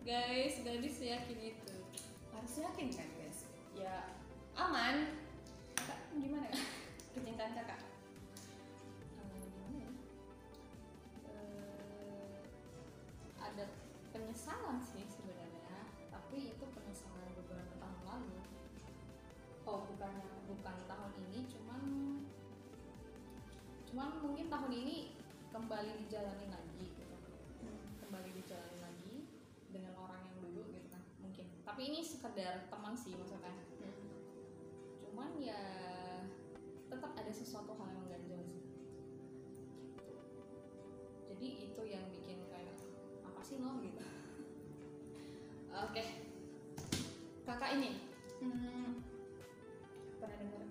[0.04, 1.76] Guys gadis seyakin itu.
[2.36, 3.08] Harus yakin kan
[3.84, 4.15] ya
[4.56, 5.19] aman.
[5.76, 6.48] Kakak gimana?
[6.48, 6.63] Ya
[7.12, 7.80] kecintaan kakak?
[11.28, 12.39] Eh,
[13.43, 13.65] ada
[14.15, 18.39] penyesalan sih sebenarnya tapi itu penyesalan beberapa tahun lalu.
[19.67, 20.13] Oh bukan
[20.48, 21.82] bukan tahun ini cuman
[23.91, 25.19] cuman mungkin tahun ini
[25.52, 27.17] kembali dijalani lagi gitu.
[28.00, 29.28] Kembali dijalani lagi
[29.76, 31.52] dengan orang yang dulu gitu kan mungkin.
[31.67, 33.43] Tapi ini sekedar teman sih maksudnya
[35.44, 35.60] ya
[36.88, 38.56] tetap ada sesuatu hal yang mengganjal sih.
[38.56, 38.72] Gitu.
[41.28, 42.78] jadi itu yang bikin kayak
[43.22, 44.00] apa sih lo gitu.
[45.84, 46.04] Oke.
[47.44, 48.00] Kakak ini?
[48.40, 49.04] Hmm,
[50.16, 50.64] pernah dengar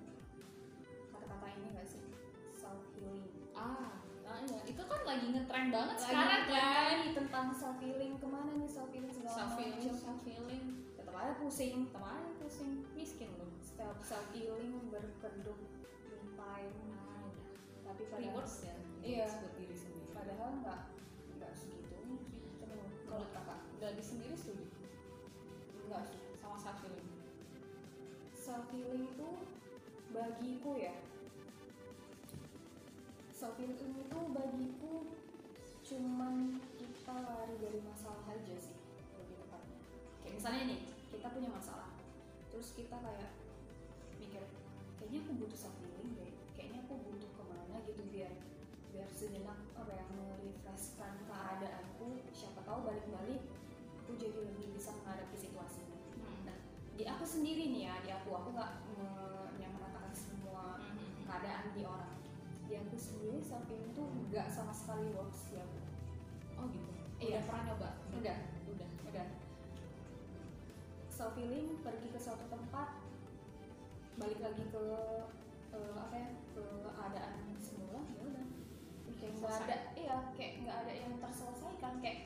[1.11, 2.01] kata-kata ini nggak sih?
[2.51, 3.29] Self healing.
[3.53, 4.61] ah nah iya.
[4.65, 6.97] Itu kan lagi ngetren banget Lagi sekarang kan?
[7.13, 10.65] tentang self healing ke mana nih self healing segala self healing self healing
[10.97, 11.93] Tetap aja pusing.
[11.93, 12.73] teman pusing.
[12.97, 13.52] Miskin loh
[13.83, 15.59] Self self healing berkedok
[16.07, 16.77] me time.
[16.95, 17.27] nah
[17.83, 19.27] Tapi padahal, rewards ya Iya.
[19.43, 20.07] buat diri sendiri.
[20.15, 20.81] Padahal nggak
[21.35, 22.47] nggak segitunya sih.
[22.63, 23.59] Kalau menurut kakak?
[23.83, 24.71] Dari sendiri setuju?
[25.91, 26.15] Nggak.
[26.39, 27.11] Sama self healing?
[28.39, 29.29] Self healing itu
[30.15, 30.95] bagiku ya.
[33.35, 35.11] Self healing itu bagiku
[35.83, 36.35] cuman
[36.79, 38.79] kita lari dari masalah aja sih
[39.19, 39.79] lebih tepatnya.
[40.23, 40.81] Kayak misalnya nih?
[41.11, 41.91] Kita punya masalah.
[42.55, 43.42] Terus kita kayak
[50.53, 53.41] ya merefreshkan keadaanku siapa tahu balik-balik
[54.05, 55.93] aku jadi lebih bisa menghadapi situasinya
[56.47, 56.59] Nah,
[56.95, 58.73] di aku sendiri nih ya di aku aku nggak
[59.57, 60.77] menyamaratakan semua
[61.25, 62.15] keadaan di orang.
[62.69, 65.79] Di aku sendiri healing tuh nggak sama sekali works aku.
[66.61, 66.91] Oh gitu?
[67.23, 67.41] Iya.
[67.41, 67.89] udah pernah nyoba?
[68.19, 68.39] Udah.
[68.69, 68.91] Udah.
[69.09, 69.27] Udah.
[71.09, 73.01] Self healing pergi ke suatu tempat
[74.21, 74.85] balik lagi ke
[75.73, 78.22] eh, apa ya ke keadaan semula ya
[79.43, 81.93] nggak ada iya kayak nggak ada yang terselesaikan.
[81.99, 82.19] Kayak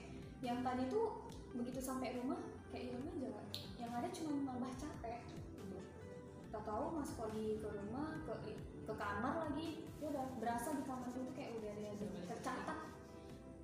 [0.45, 1.25] yang tadi tuh
[1.57, 2.37] begitu sampai rumah
[2.69, 3.47] kayak hilang aja kan
[3.81, 5.21] yang ada cuma nambah capek.
[5.33, 5.81] Gitu
[6.53, 8.35] tak tahu masuk lagi ke rumah ke
[8.87, 11.97] ke kamar lagi ya udah berasa di kamar itu kayak udah ada yang
[12.29, 12.79] tercatat.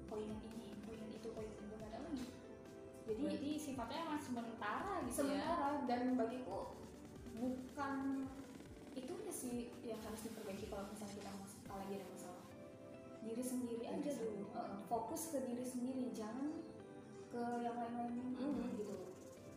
[0.09, 2.27] Poin ini poin itu poin itu nggak ada lagi.
[3.05, 5.45] Jadi berarti sifatnya emang sementara gitu ya?
[5.45, 5.69] sementara.
[5.85, 6.73] Dan bagiku
[7.37, 8.25] bukan
[8.93, 12.07] itu ya sih yang harus diperbaiki kalau misalnya kita mas- lagi ada
[13.23, 14.45] diri sendiri aja Diri dulu.
[14.51, 16.59] Uh, fokus ke diri sendiri jangan
[17.29, 18.77] ke yang lain-lain dulu Mhm.
[18.77, 18.97] gitu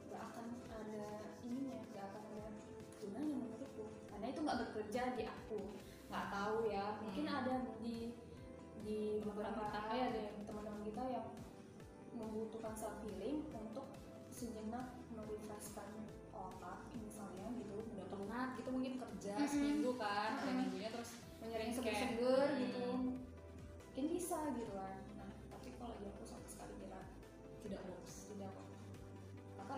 [0.08, 1.06] gak akan ada
[1.42, 2.46] ininya gak akan ada
[2.98, 5.60] gunanya menurutku karena itu nggak bekerja di aku
[6.08, 7.38] nggak tahu ya mungkin Hmm.
[7.42, 7.98] ada di
[8.86, 11.26] di beberapa ya ada teman-teman kita yang
[12.14, 13.90] membutuhkan self healing untuk
[14.30, 15.90] sejenak merefreshkan
[16.32, 19.50] otak misalnya gitu udah penat gitu mungkin kerja Mm-mm.
[19.50, 20.60] seminggu kan ada Mm-mm.
[20.64, 22.60] minggunya terus menyering seger-seger hmm.
[22.62, 22.88] gitu
[23.96, 27.08] mungkin bisa gitu kan nah tapi kalau di aku sama sekali kira
[27.64, 28.68] tidak works tidak kok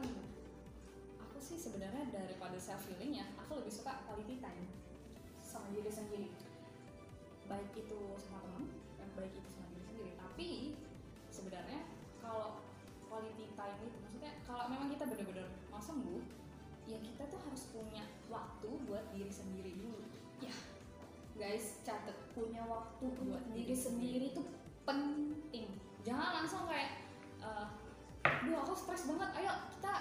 [0.01, 0.29] gimana
[1.21, 4.65] aku sih sebenarnya daripada self healing ya aku lebih suka quality time
[5.47, 6.29] sama diri sendiri.
[7.47, 8.67] Baik itu sama teman
[8.99, 10.11] dan baik itu sama diri sendiri.
[10.19, 10.49] Tapi
[11.31, 11.87] sebenarnya
[12.19, 12.59] kalau
[13.07, 16.21] quality time itu maksudnya kalau memang kita benar-benar mau sembuh
[16.87, 20.06] ya kita tuh harus punya waktu buat diri sendiri dulu
[21.37, 24.41] guys catet punya waktu buat diri diri sendiri itu
[24.83, 25.77] penting.
[26.01, 27.05] Jangan langsung kayak
[27.45, 27.67] eh
[28.25, 29.93] duh aku stres banget ayo kita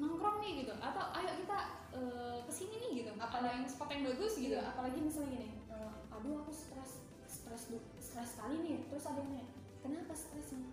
[0.00, 0.72] nongkrong nih gitu.
[0.80, 1.58] Atau ayo kita
[1.92, 3.10] eh, ke sini nih gitu.
[3.20, 4.56] Apa yang spot yang bagus gitu.
[4.56, 7.62] Iya, apalagi misalnya gini eh, aduh aku stres stres
[8.00, 9.48] stres kali nih terus ada yang nanya
[9.84, 10.70] kenapa stres nih?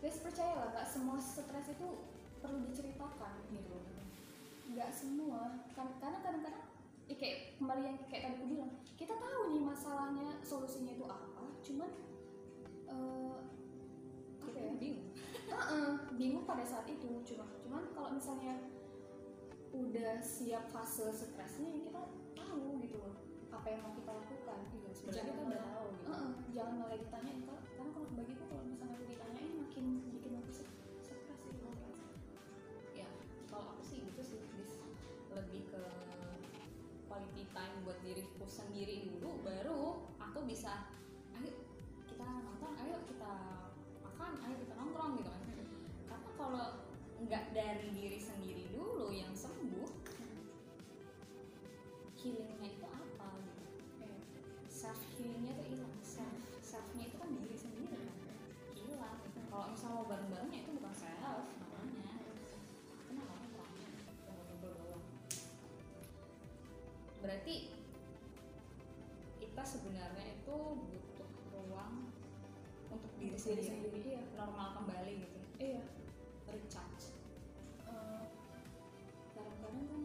[0.00, 1.88] Guys percayalah nggak semua stres itu
[2.40, 3.76] perlu diceritakan gitu.
[4.72, 6.73] Nggak semua kan karena kadang-kadang
[7.04, 11.44] ya kayak kembali yang kayak tadi aku bilang kita tahu nih masalahnya solusinya itu apa
[11.60, 11.90] cuman
[12.88, 13.36] eh
[14.44, 14.72] apa ya?
[14.76, 15.08] bingung.
[15.54, 18.60] Heeh, bingung pada saat itu cuma cuman kalau misalnya
[19.74, 22.02] udah siap fase stresnya ya kita
[22.38, 23.14] tahu gitu loh
[23.50, 26.06] apa yang mau kita lakukan Iya, sebenarnya kita udah tahu gitu.
[26.10, 27.60] Heeh, jangan malah ditanyain Kak.
[27.74, 29.84] karena kalau bagiku kalau misalnya aku ditanyain makin
[37.84, 40.88] buat diriku sendiri dulu baru aku bisa
[41.36, 41.52] ayo
[42.08, 43.32] kita nonton ayo kita
[44.00, 45.42] makan ayo kita nongkrong gitu kan.
[46.08, 46.66] Karena kalau
[47.28, 49.88] nggak dari diri sendiri dulu yang sembuh
[52.24, 53.64] healingnya itu apa gitu.
[54.72, 57.13] Self healingnya tuh hilang self selfnya
[70.44, 72.12] itu butuh ruang
[72.92, 74.22] untuk diri Diri sendiri, sendiri, iya.
[74.36, 75.38] normal kembali gitu.
[75.56, 75.82] Iya.
[76.52, 77.16] Recharge.
[77.88, 78.24] Eh,
[79.32, 80.02] kadang-kadang kan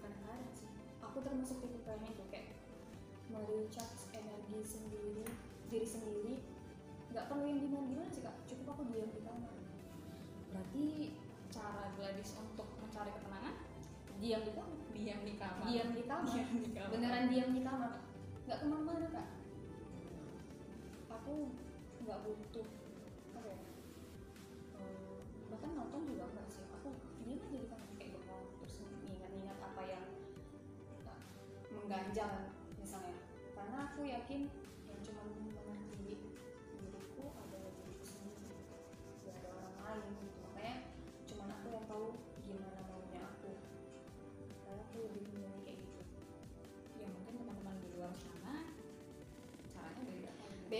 [0.00, 0.72] kadang-kadang sih.
[1.04, 2.48] Aku termasuk tipe yang itu kayak
[3.28, 5.28] merecharge energi sendiri
[5.68, 6.34] diri sendiri.
[7.12, 8.40] Nggak perlu yang gimana gimana sih kak.
[8.48, 9.52] Cukup aku diam di kamar.
[10.48, 10.86] Berarti
[11.52, 13.54] cara Gladys untuk mencari ketenangan?
[14.16, 14.80] Diam di kamar.
[14.96, 15.64] Diam di kamar.
[15.68, 16.32] Diam di kamar.
[16.32, 16.88] Diam di kamar.
[16.88, 18.11] beneran diam di kamar
[18.46, 19.28] nggak ke mana-mana kak.
[21.12, 21.34] Aku
[22.02, 22.66] nggak butuh
[23.32, 23.58] apa ya
[25.52, 26.26] bahkan nonton juga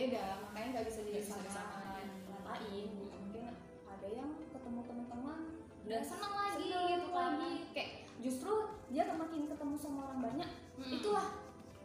[0.02, 3.44] beda makanya nggak bisa Nggak bisa disamain gitu mungkin
[3.86, 5.38] ada yang ketemu teman-teman
[5.82, 8.52] udah seneng lagi seneng gitu kan lagi kayak justru
[8.88, 10.96] dia makin ketemu sama orang banyak Mm-mm.
[10.98, 11.26] itulah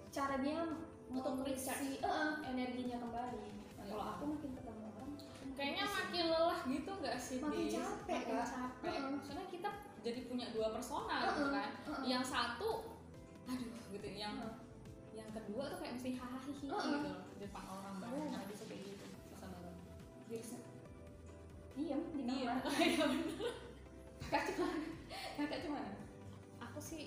[0.10, 0.60] cara dia
[1.08, 3.96] Untuk mengisi eh, energinya kembali nah, Iya.
[3.96, 5.10] kalau aku makin ketemu orang
[5.56, 7.76] kayaknya makin makin lelah gitu nggak sih Makin Dis?
[7.78, 8.48] capek, makin Kak.
[8.50, 9.16] capek Heeh.
[9.24, 9.70] soalnya kita
[10.02, 12.04] jadi punya dua persona Heeh, gitu kan heeh.
[12.08, 12.72] yang satu
[13.46, 14.56] aduh gitu yang Heeh.
[15.16, 16.56] yang kedua tuh kayak mesti hahaha Heeh.
[16.60, 19.76] gitu loh di depan orang banyak nggak bisa kayak gitu Susah banget.
[20.42, 20.66] se-
[21.74, 22.54] diam di Iya.
[22.58, 23.54] kamar Iya, bener.
[24.24, 24.70] kakak cuma
[25.36, 25.82] kakak cuma
[26.60, 27.04] aku sih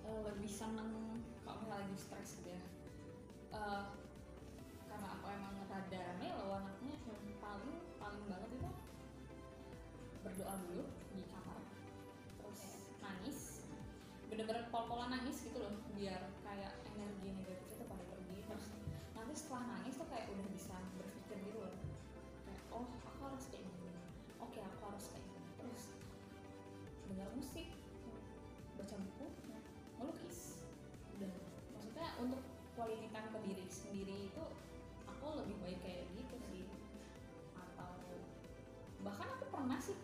[0.00, 0.90] eh, lebih seneng
[1.40, 2.62] kalau misalnya lagi stres gitu ya
[3.50, 3.82] Eh,
[4.86, 6.94] karena aku emang rada melo anaknya
[7.36, 8.70] paling paling banget itu
[10.20, 11.58] berdoa dulu di kamar
[12.36, 12.62] terus
[13.00, 13.66] nangis
[14.24, 16.29] bener-bener pol-polan nangis gitu loh biar
[39.70, 39.94] bahkan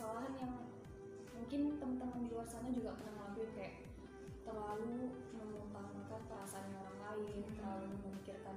[0.00, 0.56] kesalahan yang
[1.36, 3.74] mungkin teman-teman di luar sana juga pernah ngelakuin kayak
[4.48, 7.52] terlalu mengutamakan perasaan orang lain Hmm.
[7.60, 8.56] terlalu memikirkan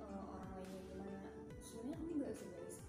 [0.00, 1.20] eh, orang lainnya gimana.
[1.60, 2.80] Sebenarnya enggak sih guys.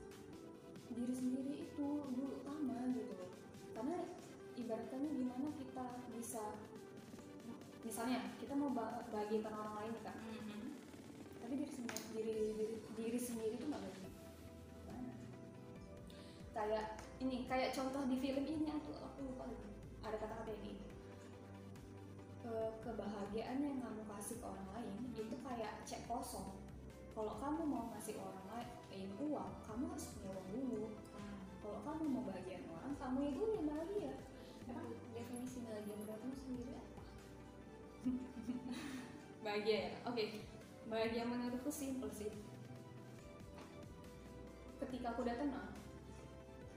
[0.88, 3.36] Diri sendiri itu dulu utama gitu loh.
[3.76, 4.08] Karena
[4.56, 6.44] ibaratnya gimana kita bisa
[7.84, 10.16] misalnya kita mau ba- bahagiakan orang lain nih, kak
[11.44, 15.12] tapi diri sendiri diri diri, diri sendiri tuh nggak Gimana?
[16.56, 19.46] kayak ini kayak contoh di film ini aku aku lupa.
[20.02, 20.82] Ada kata-kata ini
[22.42, 26.58] Ke- kebahagiaan yang kamu kasih ke orang lain itu kayak cek kosong.
[27.14, 30.90] Kalau kamu mau ngasih orang lain uang kamu harus punya uang dulu.
[31.62, 34.14] Kalau kamu mau bahagian orang kamu dulu yang bahagia
[34.66, 37.02] emang definisi bahagia menurutmu sendiri apa?
[39.46, 39.92] Bahagia ya?
[40.10, 40.42] Oke.
[40.90, 42.34] Bahagia menurutku simple sih.
[44.82, 45.81] Ketika aku udah tenang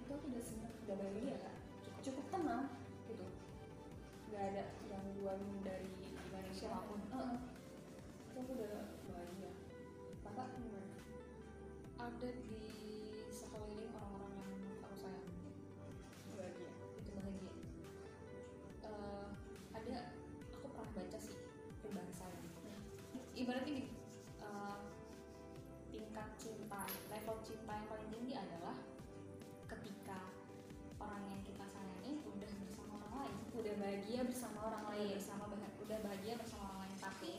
[0.04, 1.56] itu aku udah senang udah bahagia kan
[2.04, 2.68] cukup tenang
[3.08, 3.24] gitu
[4.28, 7.00] nggak ada gangguan dari gimana Siapa pun.
[7.08, 7.38] Heeh.
[8.28, 9.50] itu aku udah bahagia
[10.20, 10.96] kakak gimana
[11.96, 12.73] ada di
[33.84, 36.96] bahagia bersama orang lain bersama bah- udah bahagia bersama orang lain.
[37.04, 37.32] Tapi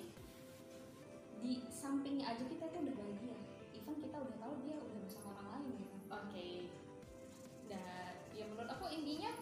[1.42, 3.38] di sampingnya aja kita itu udah bahagia.
[3.74, 6.50] Even kita udah tahu dia udah bersama orang lain gitu oke.
[7.66, 9.34] Dan ya menurut aku intinya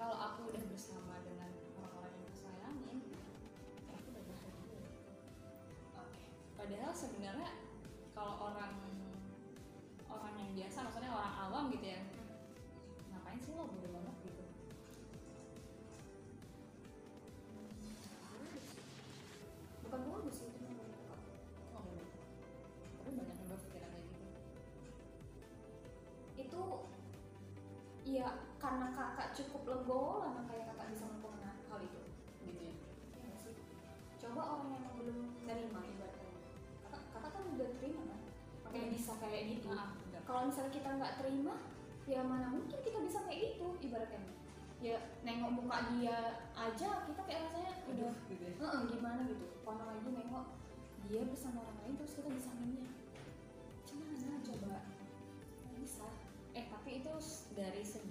[0.00, 1.35] kalau aku udah bersama dengan
[28.86, 32.00] karena kakak cukup legowo lah makanya kakak bisa melakukan hal itu.
[32.46, 32.74] Gitu ya?
[33.18, 33.54] Ya sih?
[34.22, 36.30] Coba orang yang belum nerima ibaratnya.
[36.86, 38.20] Kakak kakak kan udah terima kan?
[38.62, 38.94] Makanya Hmm.
[38.94, 39.66] bisa kayak gitu.
[39.74, 40.22] Maaf, enggak.
[40.22, 41.54] kalau misalnya kita nggak terima
[42.06, 44.22] ya mana mungkin kita bisa kayak gitu ibaratnya.
[44.78, 46.18] Ya nengok muka dia
[46.54, 48.54] aja kita kayak rasanya udah gitu ya.
[48.54, 49.46] "Heeh, gimana gitu.
[49.66, 50.46] Kalau lagi nengok
[51.10, 52.94] dia bersama orang lain terus kita bisa minyak
[53.82, 54.38] gimana?
[54.46, 54.78] Coba.
[55.86, 56.14] Sah
[56.54, 57.12] eh tapi itu
[57.54, 58.05] dari segi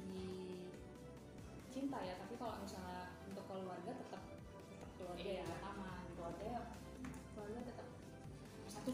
[1.85, 5.45] cinta ya tapi kalau misalnya untuk keluarga tetap tetap keluarga Iya.
[5.45, 6.53] yang pertama keluarga
[7.37, 7.87] keluarga tetap
[8.65, 8.93] satu.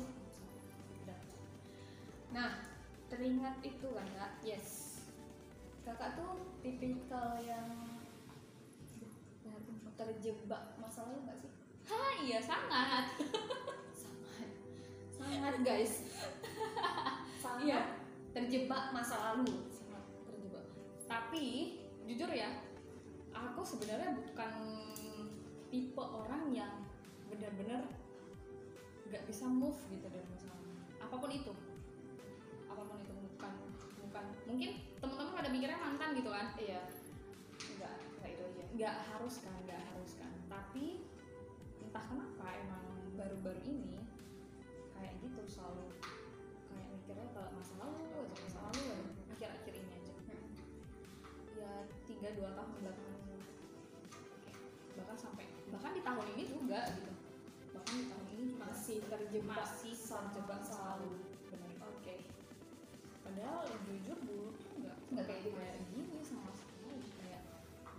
[2.36, 2.52] Nah
[3.08, 5.00] teringat itu kan kak yes.
[5.88, 7.96] Kakak tuh tipikal yang
[9.96, 10.76] terjebak.
[10.76, 11.52] Masalahnya nggak sih?
[11.88, 13.06] Hah, iya sangat.
[14.04, 14.50] Sangat.
[15.16, 16.04] Sangat guys.
[17.40, 17.82] Sangat Iya.
[18.36, 19.48] terjebak masa lalu.
[19.72, 20.66] Sangat terjebak.
[21.08, 21.46] Tapi
[22.04, 22.71] jujur ya
[23.62, 24.54] aku sebenarnya bukan
[25.70, 26.82] tipe orang yang
[27.30, 27.86] benar-benar
[29.06, 30.58] nggak bisa move gitu dari masalah
[30.98, 31.54] apa pun itu
[32.66, 33.54] apa pun itu bukan
[34.02, 36.90] bukan mungkin teman-teman pada mikirnya mantan gitu kan iya
[37.78, 41.06] nggak nggak itu aja nggak harus kan nggak harus kan tapi
[41.86, 44.02] entah kenapa emang baru-baru ini
[44.98, 45.86] kayak gitu selalu
[46.66, 48.82] kayak mikirnya kalau masa lalu aja masa lalu
[49.38, 50.14] akhir-akhir ini aja
[51.62, 51.72] ya
[52.10, 53.21] tiga dua tahun belakangan
[55.12, 57.12] bahkan sampai bahkan di tahun ini juga gitu.
[57.76, 59.60] Bahkan di tahun ini juga masih terjebak.
[59.60, 61.12] masih terjebak selalu.
[61.12, 61.12] Lalu.
[61.52, 62.16] benar oke.
[63.28, 63.60] Padahal
[63.92, 65.60] jujur dulu tuh nggak Nggak kayak gitu.
[65.60, 67.04] kayak gini sama sekali.
[67.20, 67.44] Kayak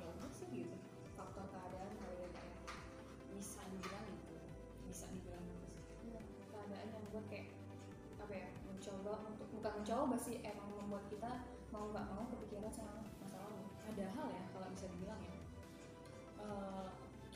[0.01, 0.77] ya udah sih gitu.
[1.13, 2.57] Faktor keadaan kali ya kayak
[3.37, 4.37] bisa dibilang itu.
[4.89, 5.85] Bisa dibilang itu sih.
[6.09, 7.53] Iya, keadaan yang buat kayak
[8.25, 11.45] apa ya mencoba untuk bukan mencoba sih emang membuat kita
[11.77, 14.41] mau nggak mau kepikiran sama masa lalu padahal ya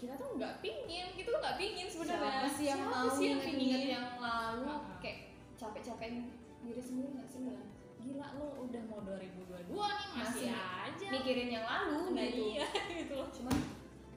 [0.07, 3.40] kita tuh nggak pingin tuh nggak pingin sebenarnya siapa sih yang Siapa mau sih yang
[3.42, 3.80] pingin?
[3.90, 4.80] yang lalu Ah.
[5.02, 5.18] kayak
[5.59, 6.30] capek-capekin
[6.62, 7.59] diri sendiri nggak sih Iya.
[7.98, 12.66] gila lo udah mau 2022 nih masih, Masih aja mikirin yang lalu nah gitu iya
[13.02, 13.57] gitu loh cuman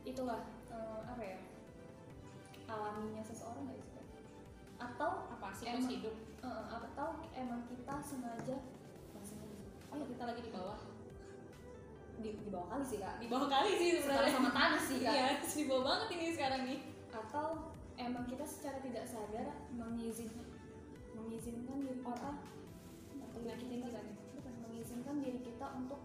[0.05, 1.37] itulah eh, apa ya
[2.67, 3.89] alaminya seseorang nggak sih
[4.77, 5.89] atau apa siklus Emang.
[5.89, 9.49] hidup eh, atau emang kita sengaja gitu.
[9.89, 10.77] oh kita lagi di bawah
[12.19, 15.13] di, di bawah kali sih kak di bawah kali sih sebenarnya sama tanah sih kak
[15.15, 15.28] iya
[15.68, 16.80] bawah banget ini sekarang nih.
[17.10, 20.47] Atau emang kita secara tidak sadar mengizinkan
[21.18, 22.32] mengizinkan diri kita
[23.20, 24.16] atau Nyakitin kita nih.
[24.39, 25.99] bukan mengizinkan diri kita untuk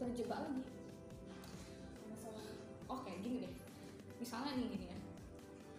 [0.00, 0.64] terjebak lagi.
[2.08, 2.44] Masalah.
[2.88, 3.54] Oke gini deh.
[4.16, 4.98] Misalnya nih gini ya.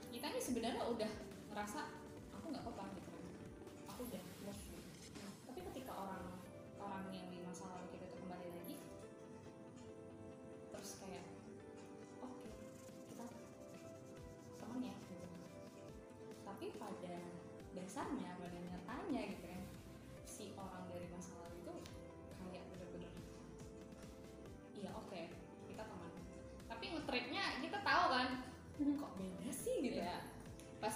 [0.10, 1.12] Kita nih sebenarnya udah
[1.53, 1.99] ngerasa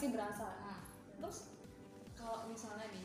[0.03, 0.47] pasti berasa.
[0.67, 0.79] Nah
[1.15, 1.37] terus
[2.19, 3.02] kalau misalnya nih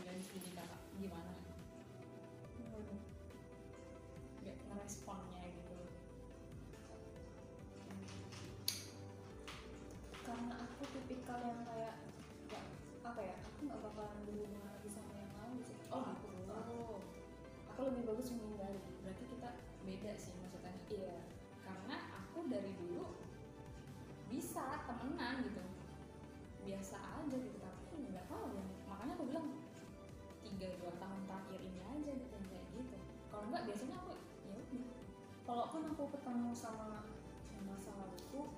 [36.28, 37.08] ketemu sama
[37.48, 38.52] yang masa laluku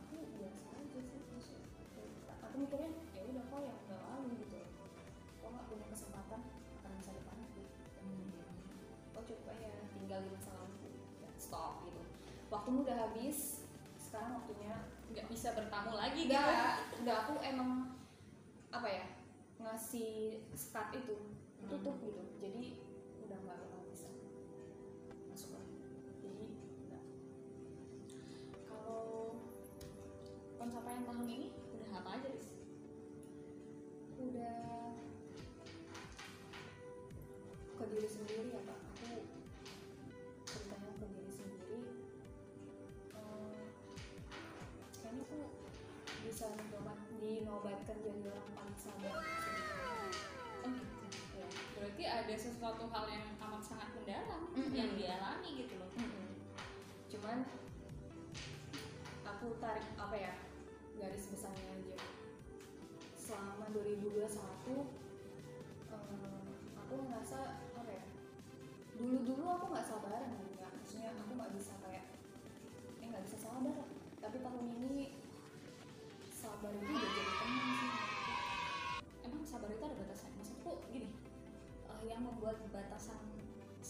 [0.00, 1.46] aku biasa aja sih terus
[2.40, 4.64] aku, mikirnya ya udah kok yang udah lalu gitu.
[5.44, 6.40] Kok nggak punya kesempatan
[6.80, 7.60] akan masa depan aku
[9.12, 10.88] kok cukup aja tinggal di masa lalu
[11.20, 12.00] ya stop gitu.
[12.48, 13.68] Waktumu udah habis
[14.00, 14.72] sekarang waktunya
[15.12, 16.48] nggak bisa bertamu lagi gitu.
[17.04, 17.92] Enggak aku emang
[18.72, 19.04] apa ya
[19.60, 21.28] ngasih start itu
[21.68, 22.08] tutup Hmm.
[22.08, 22.22] gitu.
[22.40, 22.80] Jadi
[23.28, 23.60] udah nggak
[30.92, 31.61] pencapaian tahun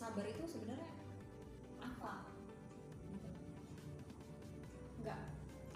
[0.03, 0.90] sabar itu sebenarnya
[1.78, 2.26] apa?
[3.07, 3.30] Gitu.
[5.07, 5.20] nggak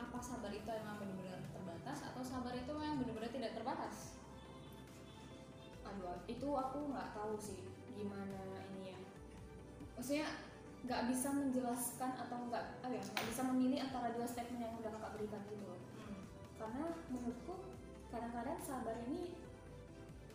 [0.03, 4.19] apa sabar itu emang benar-benar terbatas atau sabar itu yang benar-benar tidak terbatas?
[5.87, 7.63] Aduh itu aku nggak tahu sih
[7.95, 9.01] gimana ini ya.
[9.95, 10.27] Maksudnya
[10.83, 14.91] nggak bisa menjelaskan atau nggak apa ya nggak bisa memilih antara dua statement yang udah
[14.91, 15.81] kakak berikan gitu loh.
[16.59, 17.55] Karena menurutku
[18.11, 19.39] kadang-kadang sabar ini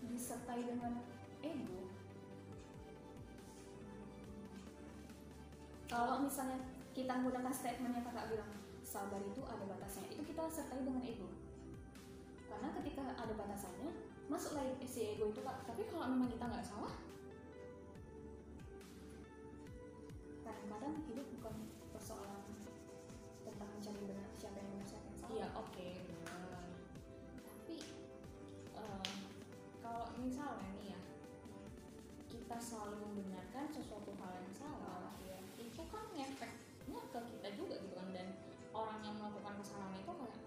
[0.07, 0.95] disertai dengan
[1.43, 1.91] ego
[5.91, 6.55] kalau misalnya
[6.95, 11.27] kita menggunakan statement yang kakak bilang sabar itu ada batasnya itu kita sertai dengan ego.
[12.47, 13.91] Karena ketika ada batasannya
[14.31, 15.67] masuklah si ego itu kak.
[15.67, 16.95] Tapi kalau memang kita nggak salah
[20.47, 21.55] kadang-kadang hidup bukan
[21.91, 22.39] persoalan
[23.43, 25.31] tentang mencari benar siapa yang benar siapa yang salah.
[25.35, 26.63] Iya oke benar.
[27.43, 27.77] Tapi
[28.79, 29.07] eh,
[29.83, 31.01] kalau misalnya nih ya
[32.31, 34.55] kita selalu membenarkan sesuatu hal yang
[39.61, 40.37] melakukan kesalahan itu kayak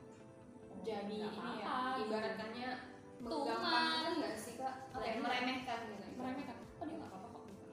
[0.85, 2.69] jadi ini ya ibaratkannya
[3.23, 4.75] menggampangkan nggak sih kak?
[4.93, 5.23] Ya, Remeh.
[5.23, 6.07] meremehkan gitu.
[6.19, 6.57] Meremehkan.
[6.83, 7.43] Oh dia nggak apa-apa kok?
[7.49, 7.65] Gitu.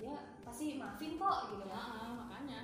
[0.00, 2.58] Dia pasti maafin kok gitu ya kan makanya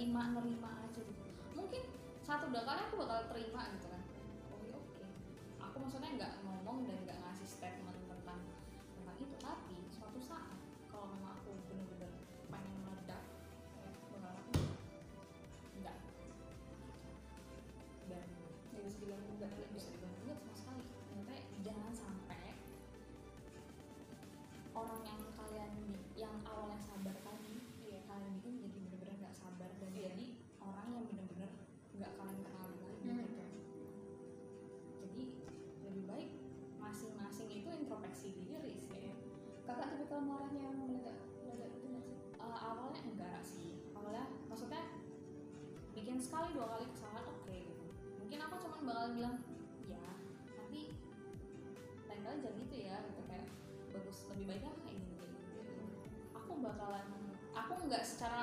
[0.00, 1.28] nerima nerima aja gitu.
[1.52, 1.84] Mungkin
[2.24, 4.00] satu dua kali aku bakal terima gitu kan.
[4.48, 5.04] Oh ya oke.
[5.60, 7.89] Aku maksudnya nggak ngomong dan nggak ngasih statement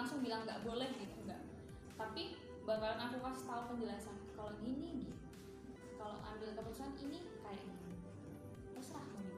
[0.07, 1.43] langsung bilang nggak boleh gitu enggak
[1.99, 5.11] tapi bakalan aku kasih tahu penjelasan kalau gini gini
[5.99, 7.99] kalau ambil keputusan ini kayak gini
[8.71, 9.35] terserah gimana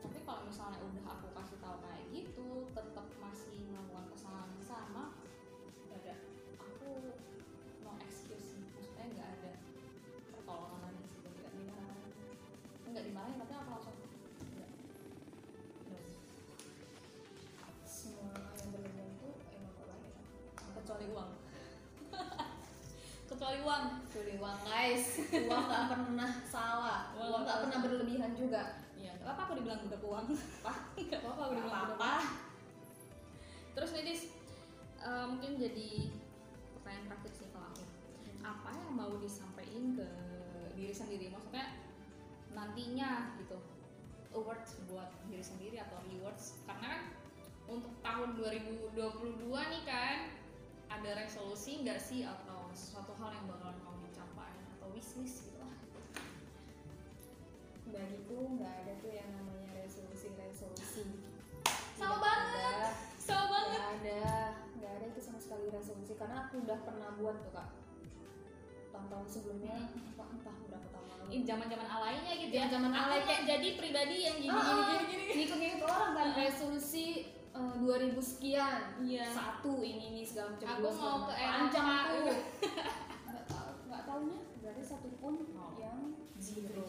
[0.00, 3.57] tapi kalau misalnya udah aku kasih tahu kayak gitu tetap masih
[24.48, 25.04] uang guys,
[25.44, 27.84] uang gak pernah salah, Uang uang gak pernah salah.
[27.84, 28.62] berlebihan juga.
[28.96, 30.26] Iya, nggak apa-apa aku dibilang budak uang.
[30.32, 30.72] Apa?
[31.04, 32.12] Nggak apa-apa aku Gak dibilang apa-apa.
[32.16, 32.26] uang.
[33.76, 34.20] Terus Medis,
[34.98, 35.88] eh, mungkin jadi
[36.72, 37.84] pertanyaan terakhir sih kalau aku.
[38.40, 40.08] Apa yang mau disampaikan ke
[40.72, 41.28] diri sendiri?
[41.28, 41.66] Maksudnya
[42.50, 43.60] nantinya gitu,
[44.32, 46.56] awards buat diri sendiri atau rewards?
[46.64, 47.02] Karena kan
[47.68, 48.96] untuk tahun 2022
[49.44, 50.32] nih kan
[50.88, 53.76] ada resolusi nggak sih atau sesuatu hal yang bakalan
[54.98, 55.72] wishlist gitu lah.
[57.88, 61.06] Bagiku nggak ada tuh yang namanya resolusi-resolusi.
[61.94, 62.92] Sama Tidak banget.
[63.16, 63.78] Sama banget.
[63.78, 64.22] Nggak ada,
[64.74, 67.68] nggak ada itu sama sekali resolusi karena aku udah pernah buat tuh kak.
[68.90, 70.10] Tahun-tahun sebelumnya, Hmm.
[70.10, 71.24] entah, entah berapa tahun lalu.
[71.30, 72.64] ini zaman-zaman alainya gitu ya.
[72.66, 75.32] Aku alay kayak- jadi pribadi yang gini Ah, gini gini gini.
[75.38, 77.06] ngikut-ngikut orang kan resolusi
[77.48, 79.24] eh, 2000 sekian Iya.
[79.28, 82.38] satu ini ini segala macam Aku dua mau ke panjang tuh
[83.24, 84.47] nggak tahu nggak nggak
[84.78, 85.74] ada satupun Oh.
[85.74, 86.86] yang Zero.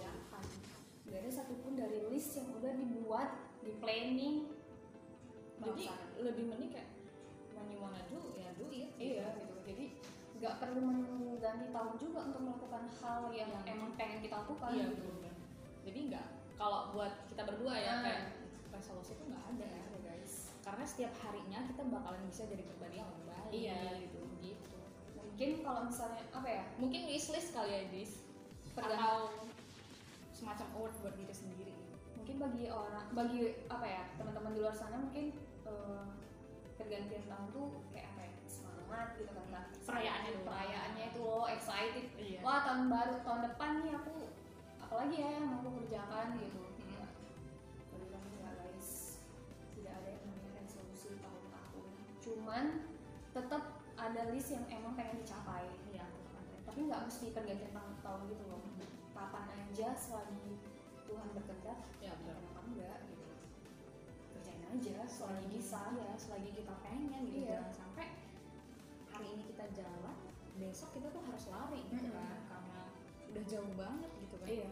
[1.04, 3.30] nggak ada satupun dari list yang udah dibuat
[3.60, 4.46] di planning
[5.58, 5.90] Jadi
[6.22, 6.94] lebih mending kayak
[7.52, 8.94] when you wanna do ya do it.
[8.96, 9.86] iya gitu jadi
[10.38, 14.70] nggak perlu menunggu ganti tahun juga untuk melakukan hal yang Yang- emang pengen kita lakukan
[14.70, 15.10] Iya gitu.
[15.10, 15.34] betul.
[15.82, 16.26] Jadi nggak
[16.56, 18.02] kalau buat kita berdua ya Ah.
[18.06, 18.22] kayak
[18.70, 23.10] resolusi itu nggak ada ada, guys karena setiap harinya kita bakalan bisa jadi pribadi yang
[23.10, 23.82] lebih baik Iya.
[24.00, 24.69] gitu gitu
[25.40, 28.28] mungkin kalau misalnya apa ya mungkin wishlist kali ya dis.
[28.76, 29.32] Atau
[30.36, 31.72] semacam award buat diri sendiri.
[32.20, 35.32] Mungkin bagi orang bagi apa ya teman-teman di luar sana mungkin
[35.64, 36.04] eh,
[36.76, 39.64] pergantian tahun tuh kayak apa ya semangat gitu kan.
[39.88, 40.44] Perayaannya doang.
[40.44, 42.08] perayaannya itu lo excited.
[42.20, 42.40] Iya.
[42.44, 44.16] Wah tahun baru tahun depan nih aku
[44.84, 46.64] apalagi ya yang mau aku kerjakan gitu.
[46.68, 47.08] Hmm.
[47.96, 49.24] kami enggak guys
[49.72, 51.88] tidak ada yang namanya resolusi tahun-tahun.
[52.28, 52.66] Cuman
[53.32, 56.08] tetap ada list yang emang pengen dicapai iya
[56.64, 58.62] tapi nggak mesti pergantian tahun, tahun gitu loh
[59.12, 60.56] kapan aja selagi
[61.04, 63.28] Tuhan berkehendak ya benar kenapa enggak gitu
[64.32, 67.60] kerjain aja selagi bisa ya selagi kita pengen gitu Iya.
[67.60, 68.08] jangan sampai
[69.10, 70.16] hari ini kita jalan
[70.56, 72.16] besok kita tuh harus lari gitu Mm-mm.
[72.16, 72.80] kan karena
[73.30, 74.70] udah jauh banget gitu kan Iya.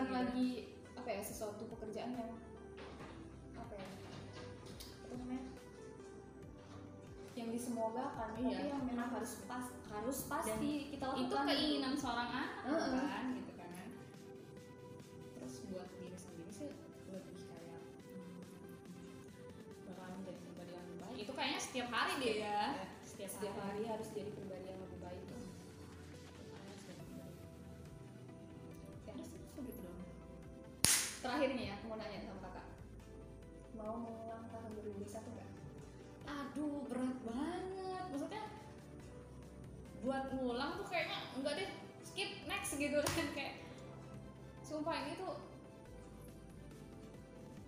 [0.00, 0.16] Bukan gitu.
[0.16, 0.48] lagi
[0.96, 2.32] apa ya sesuatu pekerjaan yang
[3.54, 3.88] apa ya
[5.04, 5.44] apa namanya
[7.36, 8.48] yang disemogakan Iya.
[8.52, 13.04] tapi yang memang harus pas harus pasti kita lakukan itu keinginan seorang anak Heeh.
[13.08, 13.70] kan gitu kan
[15.36, 16.68] terus buat diri sendiri sih
[17.08, 18.40] lebih kayak hmm,
[19.88, 22.60] bakalan menjadi pribadi yang lebih baik itu kayaknya setiap hari deh ya
[23.00, 24.49] setiap, setiap hari harus jadi pribadi
[40.34, 41.70] ngulang tuh kayaknya enggak deh
[42.06, 42.98] skip next gitu.
[43.02, 43.54] Kan kayak
[44.62, 45.34] sumpah ini tuh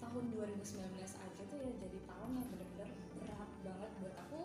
[0.03, 4.43] tahun 2019 aja tuh ya jadi tahun yang bener-bener berat banget buat aku.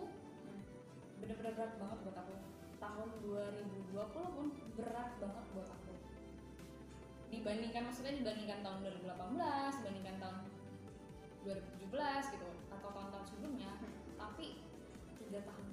[1.22, 2.34] Bener-bener berat banget buat aku.
[2.78, 4.46] Tahun 2020 pun
[4.78, 5.94] berat banget buat aku.
[7.28, 10.36] Dibandingkan maksudnya dibandingkan tahun 2018 dibandingkan tahun
[11.46, 13.70] 2017 gitu atau tahun-tahun sebelumnya
[14.20, 14.60] tapi
[15.16, 15.64] tiga tahun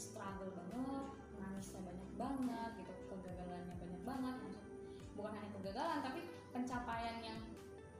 [0.00, 4.64] struggle banget nangisnya banyak banget gitu kegagalannya banyak banget maksud
[5.12, 6.20] bukan hanya kegagalan tapi
[6.56, 7.38] pencapaian yang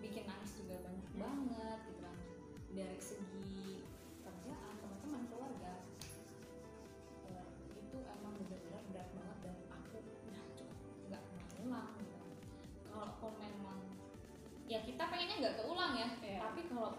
[0.01, 2.17] bikin nangis juga banyak banget gitu kan.
[2.73, 3.85] Dari segi
[4.25, 5.85] kerjaan teman-teman keluarga.
[7.29, 7.45] Eh,
[7.77, 10.79] itu emang benar-benar berat banget dan aku udah cukup
[11.13, 12.17] nggak mau ulang gitu.
[12.89, 13.79] Kalau memang
[14.71, 16.39] ya kita pengennya nggak keulang ya Iya.
[16.47, 16.95] tapi kalau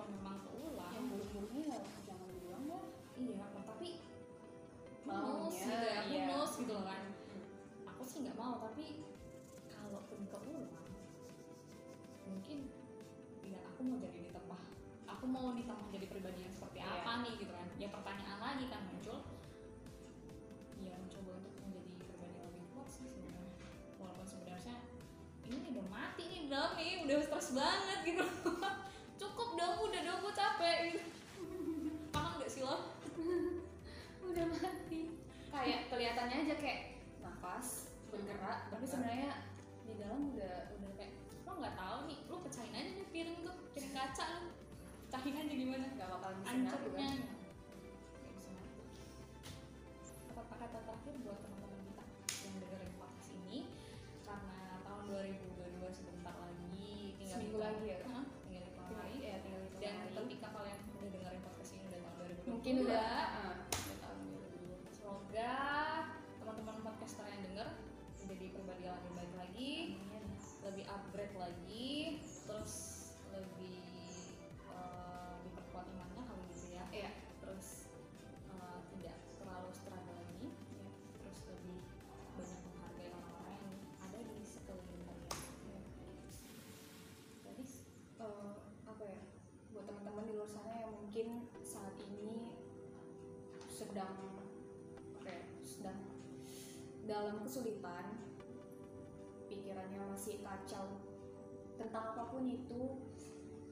[6.61, 7.01] gitu loh kan.
[7.89, 9.01] Aku sih nggak mau tapi
[9.73, 10.69] kalaupun keulang
[12.21, 12.69] mungkin
[13.41, 14.61] ya aku mau jadi ditambah
[15.09, 17.01] aku mau ditambah jadi pribadi yang seperti Iya.
[17.01, 17.67] apa nih gitu kan.
[17.81, 19.19] Ya pertanyaan lagi kan muncul.
[20.81, 23.53] Ya mencoba untuk menjadi pribadi yang lebih kuat sih sebenarnya.
[23.97, 24.75] Walaupun sebenarnya
[25.49, 28.25] ini udah mati nih dong nih udah stres banget gitu.
[29.21, 31.10] Cukup dong udah dong gue capek gitu
[36.21, 36.81] kelihatannya aja kayak
[37.25, 39.31] nafas bergerak tapi sebenarnya
[39.89, 41.17] di dalam udah udah kayak
[41.49, 44.53] lo nggak tahu nih lo pecahin aja nih piring tuh piring kaca lo.
[45.09, 45.85] Pecahin aja gimana?
[45.97, 46.89] Nggak bakal bisa nyatu
[100.21, 101.01] masih kacau
[101.81, 102.93] tentang apa pun itu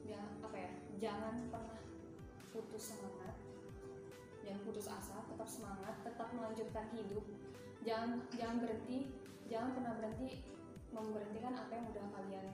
[0.02, 1.78] ya apa ya jangan pernah
[2.50, 3.38] putus semangat.
[4.42, 7.22] Jangan putus asa tetap semangat tetap melanjutkan hidup.
[7.86, 9.14] Jangan jangan berhenti
[9.46, 10.42] jangan pernah berhenti
[10.90, 12.46] memberhentikan apa yang udah kalian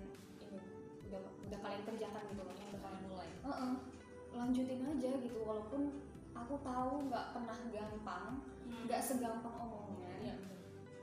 [0.45, 0.61] ini
[1.09, 3.31] udah udah kalian kerjakan gitu loh yang udah kalian mulai.
[3.49, 3.73] Heeh.
[4.37, 6.05] lanjutin aja gitu walaupun
[6.37, 10.13] aku tahu nggak pernah gampang nggak segampang omongnya.
[10.21, 10.37] Bener.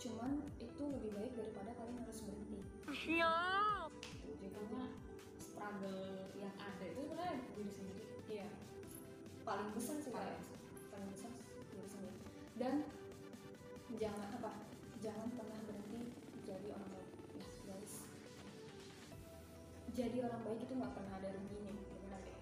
[0.03, 2.59] Cuman itu lebih baik daripada kalian harus berhenti.
[2.91, 3.89] Siap.
[4.19, 4.83] jadi karena
[5.39, 8.03] struggle yang ada itu sebenarnya diri sendiri.
[8.27, 8.49] Iya.
[9.47, 10.43] Paling besar sih Paling
[10.91, 11.31] paling besar
[11.71, 12.19] diri sendiri.
[12.59, 12.83] Dan
[13.95, 14.51] jangan apa
[14.99, 16.11] jangan pernah berhenti
[16.43, 17.09] jadi orang baik.
[17.39, 17.93] Ya guys.
[19.95, 22.37] Jadi orang baik itu nggak pernah ada ruginya beneran deh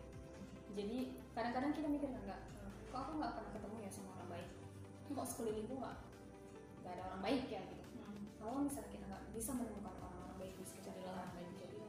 [0.71, 0.97] jadi
[1.35, 2.41] kadang-kadang kita mikir nggak
[2.89, 4.49] kok aku nggak pernah ketemu ya sama orang baik?
[5.11, 6.10] Kok sekelilingku nggak
[6.91, 7.61] nggak ada orang baik ya.
[7.63, 8.27] Gitu Hmm.
[8.35, 11.51] kalau misalnya kita nggak bisa menemukan orang-orang baik di sekitar Jadilah orang baik.
[11.55, 11.79] jadi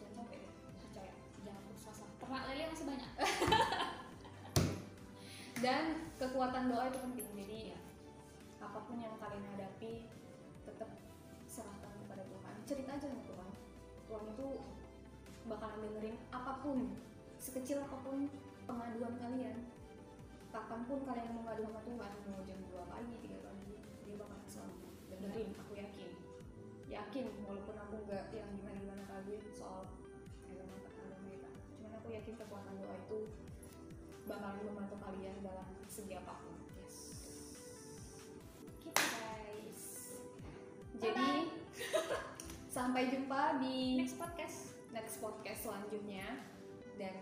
[0.00, 0.44] jangan deh
[0.80, 1.12] percaya.
[1.44, 3.10] Jangan putus asa ternak lele masih banyak.
[5.64, 5.84] Dan
[6.16, 7.28] kekuatan doa itu penting.
[7.36, 7.78] Jadi ya
[8.64, 10.08] apa pun yang kalian hadapi
[10.64, 10.88] tetap
[11.44, 12.54] serahkan kepada Tuhan.
[12.64, 13.48] Cerita aja sama Tuhan.
[14.08, 14.46] Tuhan itu
[15.46, 16.96] bakalan dengerin apa pun
[17.36, 18.24] sekecil apa pun
[18.64, 19.68] pengaduan kalian
[20.50, 23.45] kapan pun kalian mau ngadu sama Tuhan mau jam 2 pagi 3 pagi dia bakalan
[25.20, 26.10] dengerin aku yakin.
[26.86, 29.90] Yakin walaupun aku nggak yang gimana gimana kali soal
[30.46, 33.18] agama agama kita cuman aku yakin kekuatan doa itu
[34.26, 36.54] bakalan membantu kalian dalam segi apa pun.
[36.78, 36.96] Yes.
[38.70, 39.82] Gitu guys.
[40.96, 41.30] Jadi
[42.70, 44.58] sampai jumpa di next podcast.
[44.96, 46.40] next podcast selanjutnya.
[46.96, 47.20] Dan